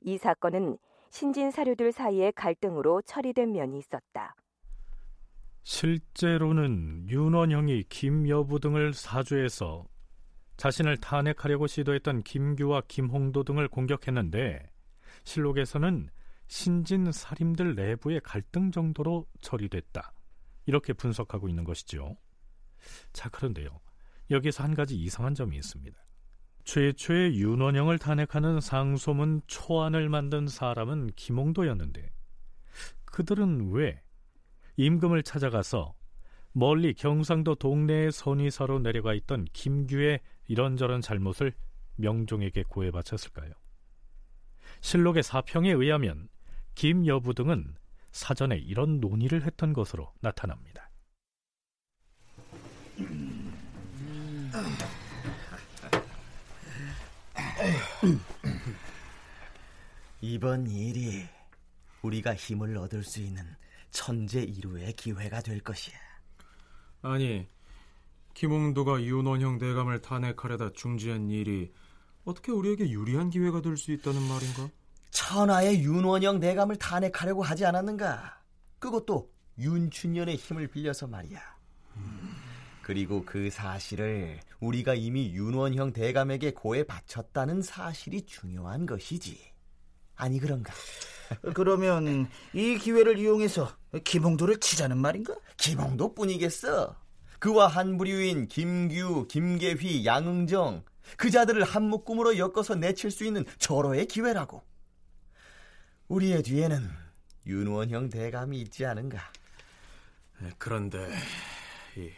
이 0.00 0.18
사건은 0.18 0.76
신진 1.10 1.52
사료들 1.52 1.92
사이의 1.92 2.32
갈등으로 2.32 3.00
처리된 3.02 3.52
면이 3.52 3.78
있었다. 3.78 4.34
실제로는 5.62 7.06
윤원형이 7.08 7.84
김여부 7.88 8.58
등을 8.58 8.92
사주해서 8.92 9.86
자신을 10.56 10.96
탄핵하려고 10.96 11.66
시도했던 11.66 12.22
김규와 12.22 12.82
김홍도 12.88 13.44
등을 13.44 13.68
공격했는데 13.68 14.68
실록에서는 15.24 16.08
신진 16.48 17.10
사림들 17.10 17.74
내부의 17.74 18.20
갈등 18.22 18.70
정도로 18.70 19.26
처리됐다. 19.40 20.12
이렇게 20.66 20.92
분석하고 20.92 21.48
있는 21.48 21.64
것이죠. 21.64 22.16
자, 23.12 23.28
그런데요. 23.28 23.80
여기서 24.30 24.64
한 24.64 24.74
가지 24.74 24.96
이상한 24.96 25.34
점이 25.34 25.56
있습니다. 25.56 25.96
최초의 26.64 27.38
윤원영을 27.38 27.98
탄핵하는 27.98 28.60
상소문 28.60 29.42
초안을 29.46 30.08
만든 30.08 30.48
사람은 30.48 31.10
김홍도였는데 31.14 32.10
그들은 33.04 33.70
왜 33.70 34.02
임금을 34.76 35.22
찾아가서 35.22 35.94
멀리 36.52 36.92
경상도 36.92 37.54
동네의 37.54 38.10
선의사로 38.10 38.80
내려가 38.80 39.14
있던 39.14 39.46
김규의 39.52 40.20
이런저런 40.48 41.00
잘못을 41.00 41.52
명종에게 41.96 42.64
고해 42.68 42.90
바쳤을까요? 42.90 43.52
실록의 44.80 45.22
사평에 45.22 45.70
의하면 45.70 46.28
김 46.76 47.06
여부 47.06 47.32
등은 47.32 47.74
사전에 48.12 48.58
이런 48.58 49.00
논의를 49.00 49.44
했던 49.46 49.72
것으로 49.72 50.12
나타납니다. 50.20 50.90
이번 60.20 60.66
일이 60.66 61.24
우리가 62.02 62.34
힘을 62.34 62.76
얻을 62.76 63.02
수 63.04 63.20
있는 63.20 63.42
천재 63.90 64.42
이루의 64.42 64.92
기회가 64.94 65.40
될 65.40 65.60
것이야. 65.60 65.96
아니, 67.02 67.46
김홍도가 68.34 69.02
윤원형 69.02 69.58
대감을 69.58 70.02
탄핵하려다 70.02 70.72
중지한 70.72 71.30
일이 71.30 71.72
어떻게 72.24 72.52
우리에게 72.52 72.90
유리한 72.90 73.30
기회가 73.30 73.62
될 73.62 73.76
수 73.78 73.92
있다는 73.92 74.20
말인가? 74.20 74.68
천하의 75.10 75.82
윤원형 75.82 76.40
대감을 76.40 76.76
탄핵하려고 76.76 77.42
하지 77.42 77.64
않았는가? 77.64 78.42
그것도 78.78 79.30
윤춘년의 79.58 80.36
힘을 80.36 80.68
빌려서 80.68 81.06
말이야. 81.06 81.40
그리고 82.82 83.24
그 83.24 83.50
사실을 83.50 84.38
우리가 84.60 84.94
이미 84.94 85.32
윤원형 85.32 85.92
대감에게 85.92 86.52
고해 86.52 86.84
바쳤다는 86.84 87.62
사실이 87.62 88.26
중요한 88.26 88.86
것이지. 88.86 89.40
아니 90.14 90.38
그런가? 90.38 90.72
그러면 91.54 92.28
이 92.52 92.78
기회를 92.78 93.18
이용해서 93.18 93.76
김홍도를 94.04 94.60
치자는 94.60 94.98
말인가? 94.98 95.34
김홍도뿐이겠어. 95.56 96.94
그와 97.38 97.66
한 97.66 97.98
부류인 97.98 98.48
김규, 98.48 99.26
김계휘, 99.28 100.06
양응정 100.06 100.84
그 101.16 101.30
자들을 101.30 101.62
한 101.64 101.84
묶음으로 101.84 102.38
엮어서 102.38 102.76
내칠 102.76 103.10
수 103.10 103.24
있는 103.24 103.44
절호의 103.58 104.06
기회라고. 104.06 104.62
우리의 106.08 106.42
뒤에는 106.42 106.88
윤원형 107.46 108.10
대감이 108.10 108.60
있지 108.60 108.86
않은가? 108.86 109.18
그런데 110.58 111.10
이 111.96 112.10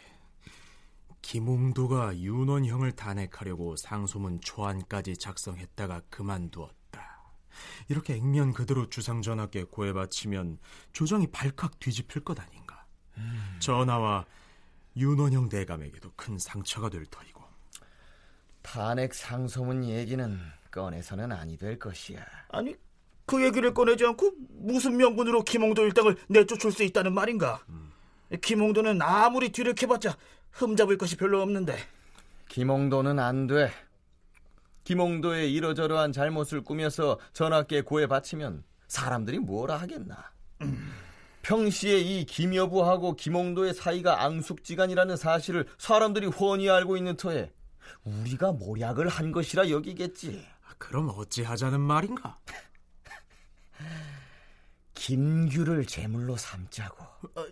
김홍도가 1.23 2.19
윤원형을 2.19 2.93
탄핵하려고 2.93 3.77
상소문 3.77 4.41
초안까지 4.41 5.17
작성했다가 5.17 6.03
그만두었다. 6.11 7.33
이렇게 7.89 8.15
액면 8.15 8.53
그대로 8.53 8.89
주상 8.89 9.23
전하께 9.23 9.65
고해 9.65 9.93
바치면 9.93 10.59
조정이 10.93 11.27
발칵 11.27 11.79
뒤집힐 11.81 12.25
것 12.25 12.39
아닌가. 12.39 12.85
음. 13.17 13.57
전하와 13.59 14.27
윤원형 14.97 15.49
대감에게도 15.49 16.13
큰 16.17 16.39
상처가 16.39 16.89
될 16.89 17.07
터이고. 17.07 17.43
탄핵 18.63 19.15
상소문 19.15 19.85
얘기는 19.85 20.39
꺼내서는 20.71 21.33
아니 21.33 21.57
될 21.57 21.79
것이야. 21.79 22.25
아니 22.49 22.77
그 23.29 23.45
얘기를 23.45 23.75
꺼내지 23.75 24.07
않고 24.07 24.33
무슨 24.59 24.97
명분으로 24.97 25.43
김홍도 25.43 25.85
일당을 25.85 26.17
내쫓을 26.29 26.73
수 26.73 26.83
있다는 26.83 27.13
말인가? 27.13 27.63
음. 27.69 27.93
김홍도는 28.41 29.03
아무리 29.03 29.51
뒤를 29.51 29.75
캐봤자 29.75 30.17
흠잡을 30.53 30.97
것이 30.97 31.17
별로 31.17 31.43
없는데. 31.43 31.77
김홍도는 32.49 33.19
안 33.19 33.47
돼. 33.47 33.71
김홍도의 34.85 35.53
이러저러한 35.53 36.13
잘못을 36.13 36.63
꾸며서 36.63 37.19
전하께 37.35 37.83
고해 37.83 38.07
바치면 38.07 38.65
사람들이 38.87 39.41
뭐라 39.41 39.77
하겠나. 39.77 40.33
음. 40.63 40.91
평시에 41.43 41.99
이 41.99 42.25
김여부하고 42.25 43.15
김홍도의 43.15 43.75
사이가 43.75 44.25
앙숙지간이라는 44.25 45.17
사실을 45.19 45.67
사람들이 45.77 46.29
훤히 46.29 46.71
알고 46.71 46.97
있는 46.97 47.15
터에 47.19 47.53
우리가 48.05 48.53
모략을 48.53 49.09
한 49.09 49.33
것이라 49.33 49.69
여기겠지. 49.69 50.47
아, 50.67 50.73
그럼 50.79 51.11
어찌하자는 51.15 51.79
말인가? 51.79 52.39
김규를 54.95 55.87
제물로 55.87 56.37
삼자고. 56.37 57.05
어, 57.35 57.47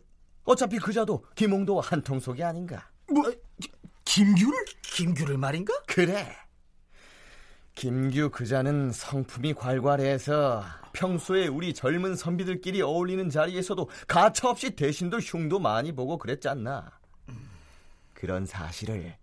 어차피 0.44 0.78
그자도 0.78 1.24
김홍도와 1.34 1.82
한 1.84 2.02
통속이 2.02 2.42
아닌가. 2.42 2.88
뭐? 3.08 3.32
김규를? 4.04 4.64
김규를 4.82 5.38
말인가? 5.38 5.72
그래. 5.86 6.36
김규 7.74 8.30
그자는 8.30 8.90
성품이 8.90 9.52
괄괄해서 9.54 10.64
평소에 10.94 11.46
우리 11.46 11.74
젊은 11.74 12.16
선비들끼리 12.16 12.80
어울리는 12.80 13.28
자리에서도 13.28 13.90
가차없이 14.08 14.70
대신들 14.70 15.20
흉도 15.20 15.58
많이 15.58 15.92
보고 15.92 16.16
그랬잖나. 16.16 16.90
그런 18.14 18.46
사실을 18.46 19.14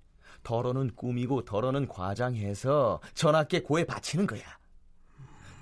덜어는 0.44 0.92
꾸미고 0.96 1.46
덜어는 1.46 1.88
과장해서 1.88 3.02
전하께 3.16 3.62
고해 3.64 3.86
바치는 3.86 4.28
거야. 4.28 4.44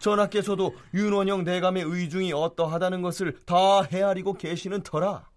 전하께서도 0.02 0.76
윤원영 0.93 1.43
대감의 1.43 1.84
의중이 1.84 2.34
어떠하다는 2.34 3.02
것을 3.04 3.39
다 3.45 3.84
헤아리고 3.84 4.34
계시는 4.34 4.82
터라. 4.82 5.30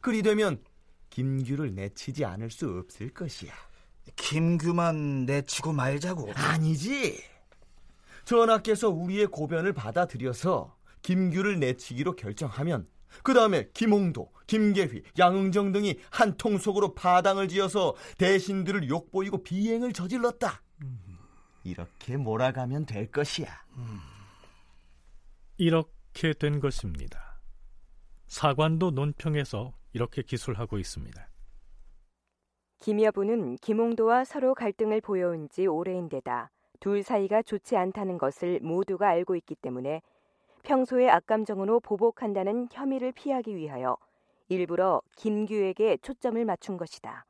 그리 0.00 0.22
되면 0.22 0.62
김규를 1.10 1.74
내치지 1.74 2.24
않을 2.24 2.50
수 2.50 2.68
없을 2.68 3.10
것이야. 3.10 3.52
김규만 4.16 5.26
내치고 5.26 5.72
말자고. 5.72 6.32
아니지. 6.34 7.22
전하께서 8.24 8.90
우리의 8.90 9.28
고변을 9.28 9.72
받아들여서 9.72 10.76
김규를 11.02 11.60
내치기로 11.60 12.16
결정하면 12.16 12.86
그 13.22 13.32
다음에 13.32 13.68
김홍도, 13.74 14.30
김계휘, 14.46 15.02
양응정 15.18 15.72
등이 15.72 15.98
한 16.10 16.36
통속으로 16.36 16.94
파당을 16.94 17.48
지어서 17.48 17.94
대신들을 18.18 18.88
욕보이고 18.88 19.42
비행을 19.42 19.92
저질렀다. 19.92 20.62
이렇게 21.62 22.16
몰아가면 22.16 22.86
될 22.86 23.10
것이야. 23.10 23.48
이렇게 25.56 26.32
된 26.32 26.60
것입니다. 26.60 27.40
사관도 28.26 28.92
논평에서 28.92 29.72
이렇게 29.92 30.22
기술하고 30.22 30.78
있습니다. 30.78 31.28
김여부는 32.78 33.56
김홍도와 33.56 34.24
서로 34.24 34.54
갈등을 34.54 35.02
보여온 35.02 35.50
지 35.50 35.66
오래인데다 35.66 36.50
둘 36.80 37.02
사이가 37.02 37.42
좋지 37.42 37.76
않다는 37.76 38.16
것을 38.16 38.58
모두가 38.62 39.08
알고 39.08 39.36
있기 39.36 39.54
때문에 39.56 40.00
평소의 40.62 41.10
악감정으로 41.10 41.80
보복한다는 41.80 42.68
혐의를 42.72 43.12
피하기 43.12 43.54
위하여 43.54 43.98
일부러 44.48 45.02
김규에게 45.16 45.98
초점을 45.98 46.42
맞춘 46.44 46.76
것이다. 46.76 47.26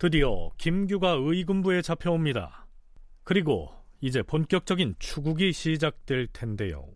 드디어 0.00 0.48
김규가 0.56 1.18
의군부에 1.20 1.82
잡혀옵니다. 1.82 2.66
그리고 3.22 3.70
이제 4.00 4.22
본격적인 4.22 4.94
추국이 4.98 5.52
시작될 5.52 6.28
텐데요. 6.28 6.88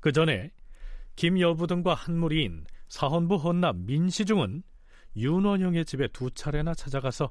그 0.00 0.10
전에 0.10 0.50
김여부 1.14 1.68
등과 1.68 1.94
한무리인 1.94 2.66
사헌부 2.88 3.36
헌납 3.36 3.76
민시중은 3.76 4.64
윤원영의 5.14 5.84
집에 5.84 6.08
두 6.08 6.32
차례나 6.32 6.74
찾아가서 6.74 7.30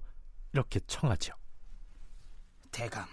이렇게 0.53 0.80
청하죠. 0.88 1.34
대감, 2.72 3.05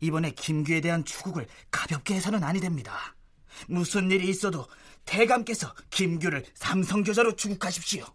이번에 0.00 0.30
김규에 0.30 0.80
대한 0.80 1.04
추국을 1.04 1.48
가볍게 1.72 2.14
해서는 2.14 2.44
아니 2.44 2.60
됩니다. 2.60 3.16
무슨 3.66 4.12
일이 4.12 4.28
있어도 4.28 4.64
대감께서 5.06 5.74
김규를 5.90 6.44
삼성교자로 6.54 7.34
추국하십시오. 7.34 8.06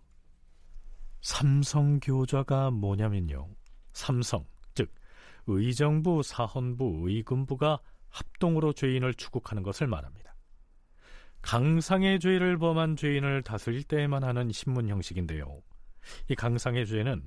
삼성교좌가 1.21 2.71
뭐냐면요. 2.71 3.47
삼성, 3.93 4.45
즉 4.73 4.93
의정부, 5.47 6.23
사헌부, 6.23 7.03
의군부가 7.07 7.79
합동으로 8.09 8.73
죄인을 8.73 9.13
추국하는 9.15 9.63
것을 9.63 9.87
말합니다. 9.87 10.35
강상의 11.41 12.19
죄를 12.19 12.57
범한 12.57 12.95
죄인을 12.95 13.43
다스릴 13.43 13.83
때에만 13.83 14.23
하는 14.23 14.51
신문 14.51 14.89
형식인데요. 14.89 15.61
이 16.29 16.35
강상의 16.35 16.85
죄는 16.85 17.23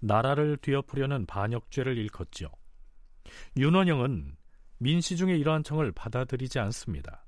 나라를 0.00 0.56
뒤엎으려는 0.58 1.26
반역죄를 1.26 1.96
일컫죠. 1.98 2.50
윤원영은 3.56 4.36
민씨 4.78 5.16
중에 5.16 5.36
이러한 5.36 5.62
청을 5.62 5.92
받아들이지 5.92 6.58
않습니다. 6.58 7.26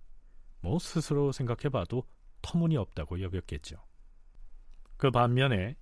뭐 0.61 0.79
스스로 0.79 1.33
생각해봐도 1.33 2.05
터무니없다고 2.41 3.21
여겼겠죠. 3.21 3.77
그 4.97 5.11
반면에 5.11 5.77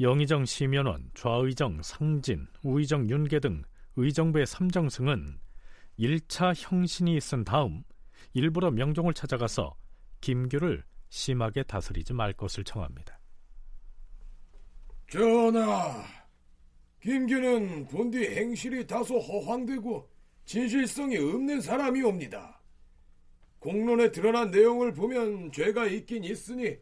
영의정 0.00 0.44
심연원, 0.44 1.10
좌의정 1.14 1.82
상진, 1.82 2.46
우의정 2.62 3.10
윤계 3.10 3.40
등 3.40 3.62
의정부의 3.96 4.46
삼정승은 4.46 5.40
1차 5.98 6.54
형신이 6.56 7.20
쓴 7.20 7.42
다음 7.42 7.82
일부러 8.32 8.70
명종을 8.70 9.12
찾아가서 9.12 9.76
김규를 10.20 10.84
심하게 11.08 11.64
다스리지 11.64 12.12
말 12.12 12.32
것을 12.32 12.62
청합니다. 12.62 13.18
전하, 15.10 16.04
김규는 17.00 17.88
본디 17.88 18.18
행실이 18.18 18.86
다소 18.86 19.18
허황되고 19.18 20.08
진실성이 20.44 21.16
없는 21.16 21.60
사람이옵니다. 21.60 22.60
공론에 23.58 24.12
드러난 24.12 24.52
내용을 24.52 24.94
보면 24.94 25.50
죄가 25.50 25.86
있긴 25.86 26.22
있으니 26.22 26.76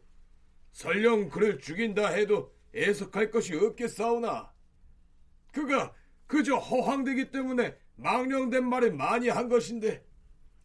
설령 0.71 1.29
그를 1.29 1.59
죽인다 1.59 2.09
해도 2.09 2.56
애석할 2.77 3.31
것이 3.31 3.55
없겠사오나 3.55 4.51
그가 5.51 5.93
그저 6.27 6.55
허황되기 6.55 7.31
때문에 7.31 7.75
망령된 7.95 8.67
말을 8.67 8.93
많이 8.93 9.29
한 9.29 9.49
것인데 9.49 10.05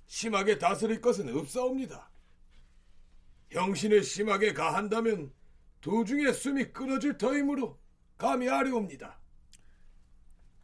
심하게 0.07 0.59
다스릴 0.59 1.01
것은 1.01 1.35
없사옵니다. 1.35 2.11
형신을 3.51 4.03
심하게 4.03 4.53
가한다면 4.53 5.33
도중에 5.81 6.33
숨이 6.33 6.67
끊어질 6.67 7.17
터이므로 7.17 7.79
감히 8.19 8.49
아뢰옵니다. 8.49 9.19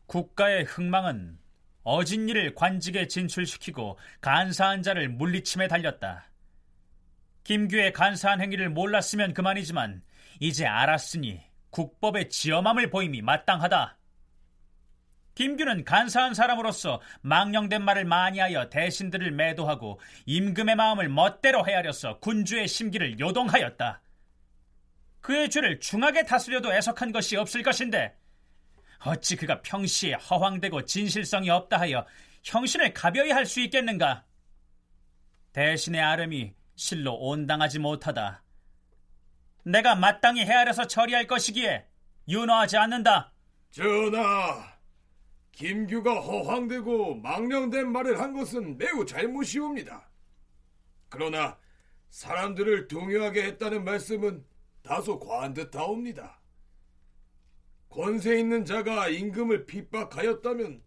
국가의 0.06 0.64
흥망은 0.64 1.38
어진 1.82 2.28
일을 2.28 2.54
관직에 2.54 3.08
진출시키고 3.08 3.98
간사한 4.20 4.82
자를 4.82 5.08
물리침에 5.08 5.68
달렸다. 5.68 6.30
김규의 7.44 7.92
간사한 7.92 8.40
행위를 8.42 8.68
몰랐으면 8.68 9.32
그만이지만 9.32 10.02
이제 10.40 10.66
알았으니 10.66 11.40
국법의 11.70 12.30
지엄함을 12.30 12.90
보임이 12.90 13.22
마땅하다. 13.22 13.96
김규는 15.34 15.84
간사한 15.84 16.34
사람으로서 16.34 17.00
망령된 17.20 17.82
말을 17.82 18.04
많이 18.04 18.40
하여 18.40 18.68
대신들을 18.68 19.30
매도하고 19.30 20.00
임금의 20.26 20.74
마음을 20.74 21.08
멋대로 21.08 21.64
헤아려서 21.64 22.18
군주의 22.18 22.66
심기를 22.66 23.20
요동하였다. 23.20 24.02
그의 25.20 25.48
죄를 25.50 25.78
중하게 25.78 26.24
다스려도 26.24 26.72
애석한 26.72 27.12
것이 27.12 27.36
없을 27.36 27.62
것인데 27.62 28.16
어찌 29.04 29.36
그가 29.36 29.62
평시에 29.62 30.14
허황되고 30.14 30.84
진실성이 30.84 31.50
없다 31.50 31.78
하여 31.78 32.04
형신을 32.42 32.92
가벼이 32.94 33.30
할 33.30 33.46
수 33.46 33.60
있겠는가? 33.60 34.24
대신의 35.52 36.00
아름이 36.00 36.52
실로 36.74 37.14
온당하지 37.14 37.78
못하다. 37.78 38.42
내가 39.62 39.94
마땅히 39.94 40.44
헤아려서 40.44 40.86
처리할 40.86 41.26
것이기에 41.26 41.86
윤호하지 42.28 42.76
않는다. 42.76 43.32
전하, 43.70 44.78
김규가 45.52 46.20
허황되고 46.20 47.16
망령된 47.16 47.90
말을 47.90 48.20
한 48.20 48.32
것은 48.32 48.78
매우 48.78 49.04
잘못이옵니다. 49.04 50.08
그러나 51.08 51.58
사람들을 52.10 52.88
동요하게 52.88 53.44
했다는 53.44 53.84
말씀은 53.84 54.44
다소 54.82 55.18
과한 55.18 55.54
듯하옵니다. 55.54 56.40
권세 57.88 58.38
있는 58.38 58.64
자가 58.64 59.08
임금을 59.08 59.66
핍박하였다면 59.66 60.82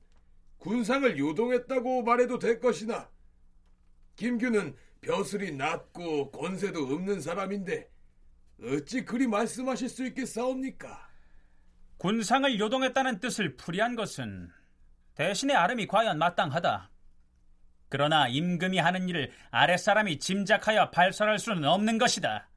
군상을 0.58 1.18
요동했다고 1.18 2.04
말해도 2.04 2.40
될 2.40 2.60
것이나 2.60 3.10
김규는 4.16 4.76
벼슬이 5.02 5.52
낮고 5.52 6.32
권세도 6.32 6.84
없는 6.84 7.22
사람인데 7.22 7.90
어찌 8.64 9.04
그리 9.04 9.28
말씀하실 9.28 9.90
수 9.90 10.06
있겠사옵니까? 10.06 11.10
군상을 11.98 12.60
요동했다는 12.60 13.20
뜻을 13.20 13.58
풀이한 13.58 13.96
것은 13.96 14.52
대신의 15.16 15.56
아름이 15.56 15.88
과연 15.88 16.18
마땅하다. 16.18 16.90
그러나 17.90 18.28
임금이 18.28 18.78
하는 18.78 19.10
일을 19.10 19.32
아랫사람이 19.52 20.20
짐작하여 20.20 20.92
발설할 20.92 21.40
수는 21.40 21.66
없는 21.66 21.98
것이다. 21.98 22.50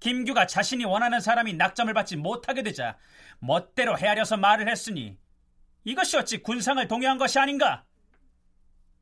김규가 0.00 0.46
자신이 0.46 0.84
원하는 0.84 1.20
사람이 1.20 1.54
낙점을 1.54 1.92
받지 1.94 2.16
못하게 2.16 2.62
되자 2.62 2.96
멋대로 3.38 3.96
헤아려서 3.96 4.36
말을 4.36 4.68
했으니 4.68 5.18
이것이 5.84 6.16
어찌 6.16 6.38
군상을 6.38 6.86
동요한 6.88 7.18
것이 7.18 7.38
아닌가? 7.38 7.84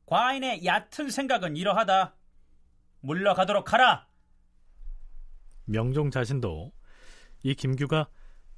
과인의 0.06 0.64
얕은 0.64 1.10
생각은 1.10 1.56
이러하다. 1.56 2.14
물러가도록 3.00 3.72
하라. 3.72 4.06
명종 5.72 6.10
자신도 6.10 6.72
이 7.42 7.54
김규가 7.54 8.08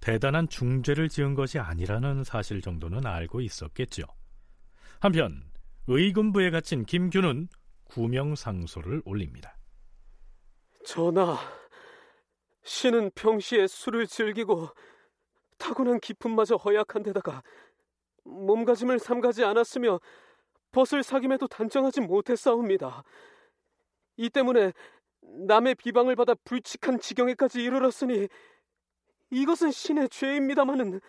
대단한 0.01 0.49
중죄를 0.49 1.09
지은 1.09 1.35
것이 1.35 1.59
아니라는 1.59 2.25
사실 2.25 2.61
정도는 2.61 3.07
알고 3.07 3.41
있었겠죠. 3.41 4.03
한편 5.01 5.43
의군부에 5.87 6.51
갇힌 6.51 6.85
김규는 6.85 7.49
구명상소를 7.85 9.03
올립니다. 9.05 9.57
전하, 10.85 11.39
신은 12.63 13.11
평시에 13.15 13.67
술을 13.67 14.07
즐기고 14.07 14.69
타고난 15.59 16.01
기품마저 16.01 16.57
허약한 16.57 17.03
데다가 17.03 17.43
몸가짐을 18.25 18.99
삼가지 18.99 19.45
않았으며 19.45 20.01
벗을 20.73 21.03
사김에도 21.03 21.47
단정하지 21.47 22.01
못했사옵니다. 22.03 23.05
이 24.17 24.29
때문에 24.29 24.73
남의 25.47 25.75
비방을 25.77 26.17
받아 26.17 26.35
불칙한 26.45 27.01
지경에까지 27.01 27.63
이르렀으니 27.63 28.29
이것은 29.31 29.71
신의 29.71 30.09
죄입니다마는 30.09 31.01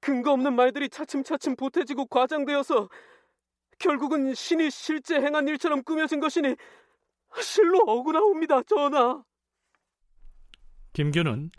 근거 0.00 0.32
없는 0.32 0.54
말들이 0.54 0.88
차츰차츰 0.88 1.56
보태지고 1.56 2.06
과장되어서 2.06 2.88
결국은 3.78 4.34
신이 4.34 4.70
실제 4.70 5.20
행한 5.20 5.48
일처럼 5.48 5.82
꾸며진 5.82 6.20
것이니 6.20 6.56
실로 7.40 7.80
억울하옵니다, 7.86 8.62
전하. 8.62 9.22
김규는 10.92 11.50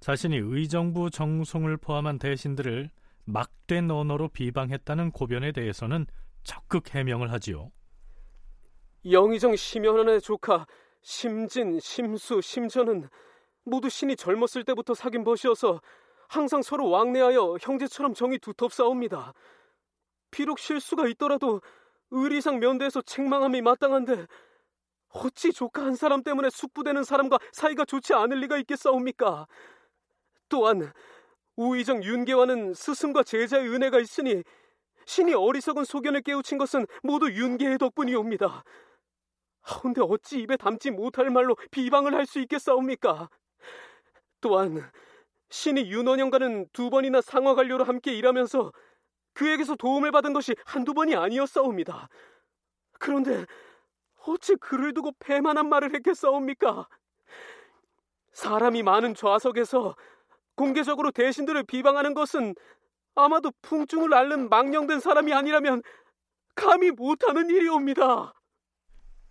자신이 0.00 0.36
의정부 0.36 1.10
정송을 1.10 1.76
포함한 1.78 2.18
대신들을 2.18 2.90
막된 3.24 3.90
언어로 3.90 4.28
비방했다는 4.28 5.10
고변에 5.10 5.52
대해서는 5.52 6.06
적극 6.44 6.94
해명을 6.94 7.32
하지요. 7.32 7.72
영의정 9.10 9.56
심연원의 9.56 10.20
조카 10.20 10.66
심진, 11.06 11.78
심수, 11.78 12.40
심전은 12.40 13.08
모두 13.62 13.88
신이 13.88 14.16
젊었을 14.16 14.64
때부터 14.64 14.92
사귄 14.92 15.22
벗이어서 15.22 15.80
항상 16.28 16.62
서로 16.62 16.90
왕래하여 16.90 17.58
형제처럼 17.60 18.12
정이 18.12 18.40
두텁사옵니다. 18.40 19.32
비록 20.32 20.58
실수가 20.58 21.06
있더라도 21.10 21.62
의리상 22.10 22.58
면대에서 22.58 23.02
책망함이 23.02 23.62
마땅한데 23.62 24.26
어찌 25.10 25.52
조카 25.52 25.82
한 25.82 25.94
사람 25.94 26.24
때문에 26.24 26.50
숙부되는 26.50 27.04
사람과 27.04 27.38
사이가 27.52 27.84
좋지 27.84 28.12
않을 28.12 28.40
리가 28.40 28.58
있겠사옵니까? 28.58 29.46
또한 30.48 30.92
우의정 31.54 32.02
윤계와는 32.02 32.74
스승과 32.74 33.22
제자의 33.22 33.68
은혜가 33.68 34.00
있으니 34.00 34.42
신이 35.04 35.34
어리석은 35.34 35.84
소견을 35.84 36.22
깨우친 36.22 36.58
것은 36.58 36.84
모두 37.04 37.30
윤계의 37.30 37.78
덕분이옵니다. 37.78 38.64
하운데 39.66 40.00
어찌 40.00 40.40
입에 40.40 40.56
담지 40.56 40.90
못할 40.90 41.30
말로 41.30 41.56
비방을 41.70 42.14
할 42.14 42.26
수 42.26 42.38
있겠사옵니까? 42.40 43.28
또한 44.40 44.90
신이 45.50 45.90
윤원영과는 45.90 46.68
두 46.72 46.90
번이나 46.90 47.20
상화 47.20 47.54
관료로 47.54 47.84
함께 47.84 48.14
일하면서 48.14 48.72
그에게서 49.34 49.76
도움을 49.76 50.12
받은 50.12 50.32
것이 50.32 50.54
한두 50.64 50.94
번이 50.94 51.14
아니었사옵니다. 51.14 52.08
그런데 52.98 53.44
어찌 54.26 54.56
그를 54.56 54.94
두고 54.94 55.12
패만한 55.18 55.68
말을 55.68 55.94
했겠사옵니까? 55.94 56.88
사람이 58.32 58.82
많은 58.82 59.14
좌석에서 59.14 59.96
공개적으로 60.56 61.10
대신들을 61.10 61.62
비방하는 61.64 62.14
것은 62.14 62.54
아마도 63.14 63.52
풍중을 63.62 64.14
앓는 64.14 64.48
망령된 64.48 65.00
사람이 65.00 65.32
아니라면 65.32 65.82
감히 66.54 66.90
못하는 66.90 67.50
일이옵니다. 67.50 68.35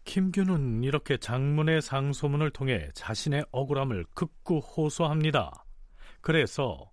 김규는 0.06 0.84
이렇게 0.84 1.18
장문의 1.18 1.82
상소문을 1.82 2.52
통해 2.52 2.90
자신의 2.94 3.46
억울함을 3.52 4.06
극구 4.14 4.60
호소합니다. 4.60 5.66
그래서 6.22 6.92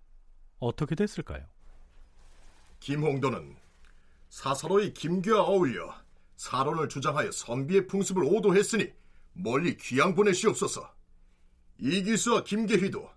어떻게 0.59 0.95
됐을까요? 0.95 1.45
김홍도는 2.79 3.55
사사로이 4.29 4.93
김규와 4.93 5.43
어울려 5.43 5.93
사론을 6.35 6.89
주장하여 6.89 7.31
선비의 7.31 7.87
풍습을 7.87 8.23
오도했으니 8.23 8.91
멀리 9.33 9.77
귀양 9.77 10.15
보내시옵소서. 10.15 10.91
이기수와 11.79 12.43
김계휘도 12.43 13.09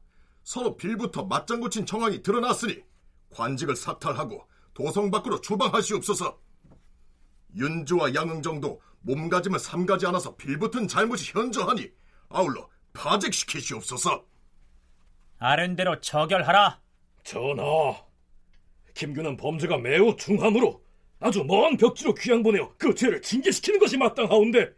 서로 0.43 0.77
빌부터 0.77 1.25
맞장 1.25 1.61
구 1.61 1.69
친 1.71 1.85
정황이 1.87 2.23
드러났으니 2.23 2.83
관직을 3.31 3.75
사탈하고 3.77 4.47
도성 4.75 5.11
밖으로 5.11 5.41
추방하시옵소서. 5.41 6.39
윤주와 7.57 8.15
양흥정도 8.15 8.81
몸가짐을 9.07 9.59
삼가지 9.59 10.07
않아서 10.07 10.35
빌붙은 10.37 10.89
잘못이 10.89 11.33
현저하니 11.33 11.91
아울러 12.29 12.69
파직시키시옵소서. 12.93 14.27
아른대로 15.39 16.01
처결하라. 16.01 16.81
전하, 17.23 18.05
김규는 18.95 19.37
범죄가 19.37 19.79
매우 19.79 20.17
중함으로 20.17 20.85
아주 21.21 21.45
먼 21.45 21.77
벽지로 21.77 22.15
귀양 22.15 22.43
보내어 22.43 22.75
그 22.79 22.95
죄를 22.95 23.23
징계시키는 23.23 23.79
것이 23.79 23.97
마땅하온데 23.97 24.73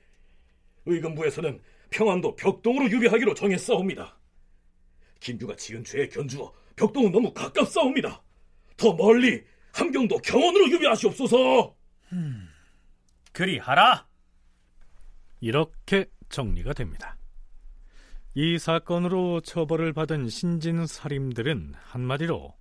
의금부에서는 0.87 1.61
평안도 1.91 2.37
벽동으로 2.37 2.91
유배하기로 2.91 3.35
정했사옵니다. 3.35 4.19
김규가 5.21 5.57
지은 5.57 5.85
죄에 5.85 6.09
견주어 6.09 6.53
벽동은 6.77 7.13
너무 7.13 7.33
가깝사옵니다. 7.33 8.23
더 8.77 8.95
멀리 8.95 9.43
함경도 9.73 10.19
경원으로 10.19 10.71
유배하시옵소서. 10.71 11.75
음, 12.13 12.49
그리하라. 13.33 14.08
이렇게 15.41 16.07
정리가 16.29 16.73
됩니다. 16.73 17.17
이 18.35 18.59
사건으로 18.59 19.41
처벌을 19.41 19.93
받은 19.93 20.29
신진 20.29 20.87
살인들은 20.87 21.75
한마디로 21.77 22.55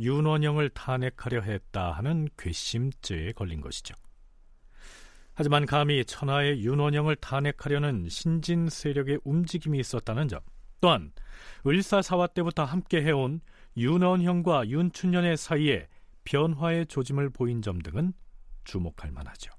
윤원영을 0.00 0.70
탄핵하려 0.70 1.40
했다 1.40 1.92
하는 1.92 2.28
괘씸죄에 2.36 3.32
걸린 3.32 3.60
것이죠. 3.60 3.94
하지만 5.34 5.66
감히 5.66 6.04
천하의 6.04 6.62
윤원영을 6.62 7.16
탄핵하려는 7.16 8.08
신진 8.08 8.68
세력의 8.68 9.20
움직임이 9.24 9.78
있었다는 9.80 10.28
점, 10.28 10.40
또한 10.80 11.12
을사사화 11.66 12.28
때부터 12.28 12.64
함께 12.64 13.02
해온 13.02 13.40
윤원형과 13.76 14.68
윤춘년의 14.68 15.36
사이에 15.36 15.88
변화의 16.24 16.86
조짐을 16.86 17.30
보인 17.30 17.62
점 17.62 17.80
등은 17.80 18.12
주목할 18.64 19.10
만하죠. 19.10 19.50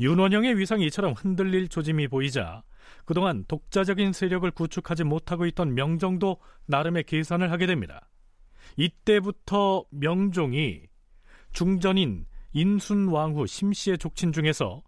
윤원형의 0.00 0.58
위상이 0.58 0.86
이처럼 0.86 1.14
흔들릴 1.14 1.68
조짐이 1.68 2.08
보이자 2.08 2.62
그동안 3.04 3.44
독자적인 3.46 4.12
세력을 4.12 4.48
구축하지 4.50 5.04
못하고 5.04 5.46
있던 5.46 5.74
명정도 5.74 6.40
나름의 6.66 7.04
계산을 7.04 7.50
하게 7.50 7.66
됩니다. 7.66 8.08
이때부터 8.76 9.84
명종이 9.90 10.82
중전인 11.52 12.26
인순왕후 12.52 13.46
심씨의 13.46 13.98
족친 13.98 14.32
중에서 14.32 14.82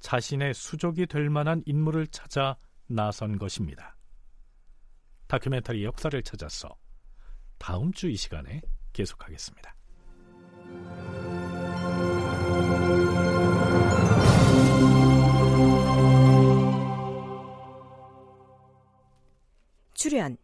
자신의 0.00 0.54
수족이 0.54 1.06
될 1.06 1.30
만한 1.30 1.62
인물을 1.66 2.08
찾아 2.08 2.56
나선 2.86 3.38
것입니다. 3.38 3.96
다큐멘터리 5.28 5.84
역사를 5.84 6.20
찾아서 6.22 6.76
다음 7.58 7.92
주 7.92 8.08
이 8.08 8.16
시간에 8.16 8.60
계속하겠습니다. 8.92 9.74
출연 20.02 20.36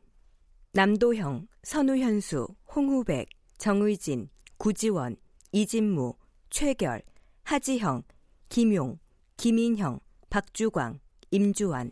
남도형, 0.71 1.49
선우현수, 1.65 2.47
홍후백, 2.77 3.29
정의진, 3.57 4.29
구지원, 4.57 5.17
이진무, 5.51 6.15
최결, 6.49 7.03
하지형, 7.43 8.05
김용, 8.49 9.01
김인형, 9.37 9.99
박주광, 10.31 11.01
임주환 11.33 11.91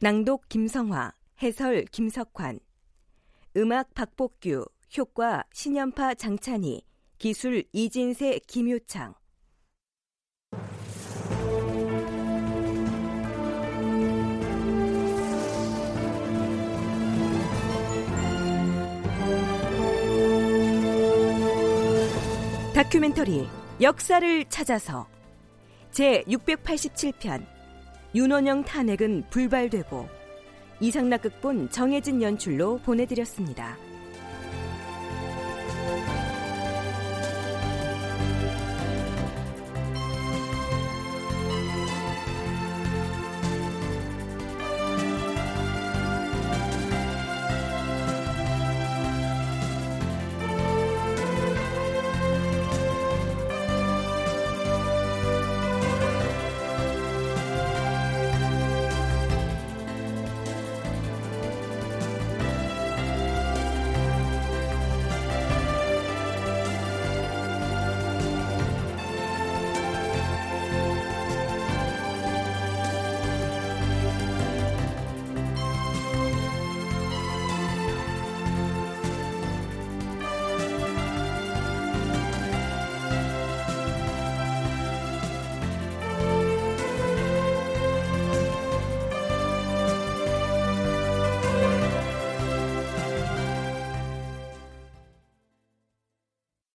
낭독 0.00 0.50
김성화, 0.50 1.14
해설 1.40 1.86
김석환 1.86 2.60
음악 3.56 3.94
박복규, 3.94 4.66
효과 4.98 5.44
신연파 5.54 6.12
장찬희, 6.12 6.82
기술 7.16 7.64
이진세 7.72 8.40
김효창 8.46 9.14
다큐멘터리 22.82 23.46
역사를 23.80 24.44
찾아서 24.46 25.06
제 25.92 26.24
687편 26.26 27.46
윤원영 28.12 28.64
탄핵은 28.64 29.22
불발되고 29.30 30.08
이상락 30.80 31.22
극본 31.22 31.70
정혜진 31.70 32.20
연출로 32.20 32.78
보내드렸습니다. 32.78 33.76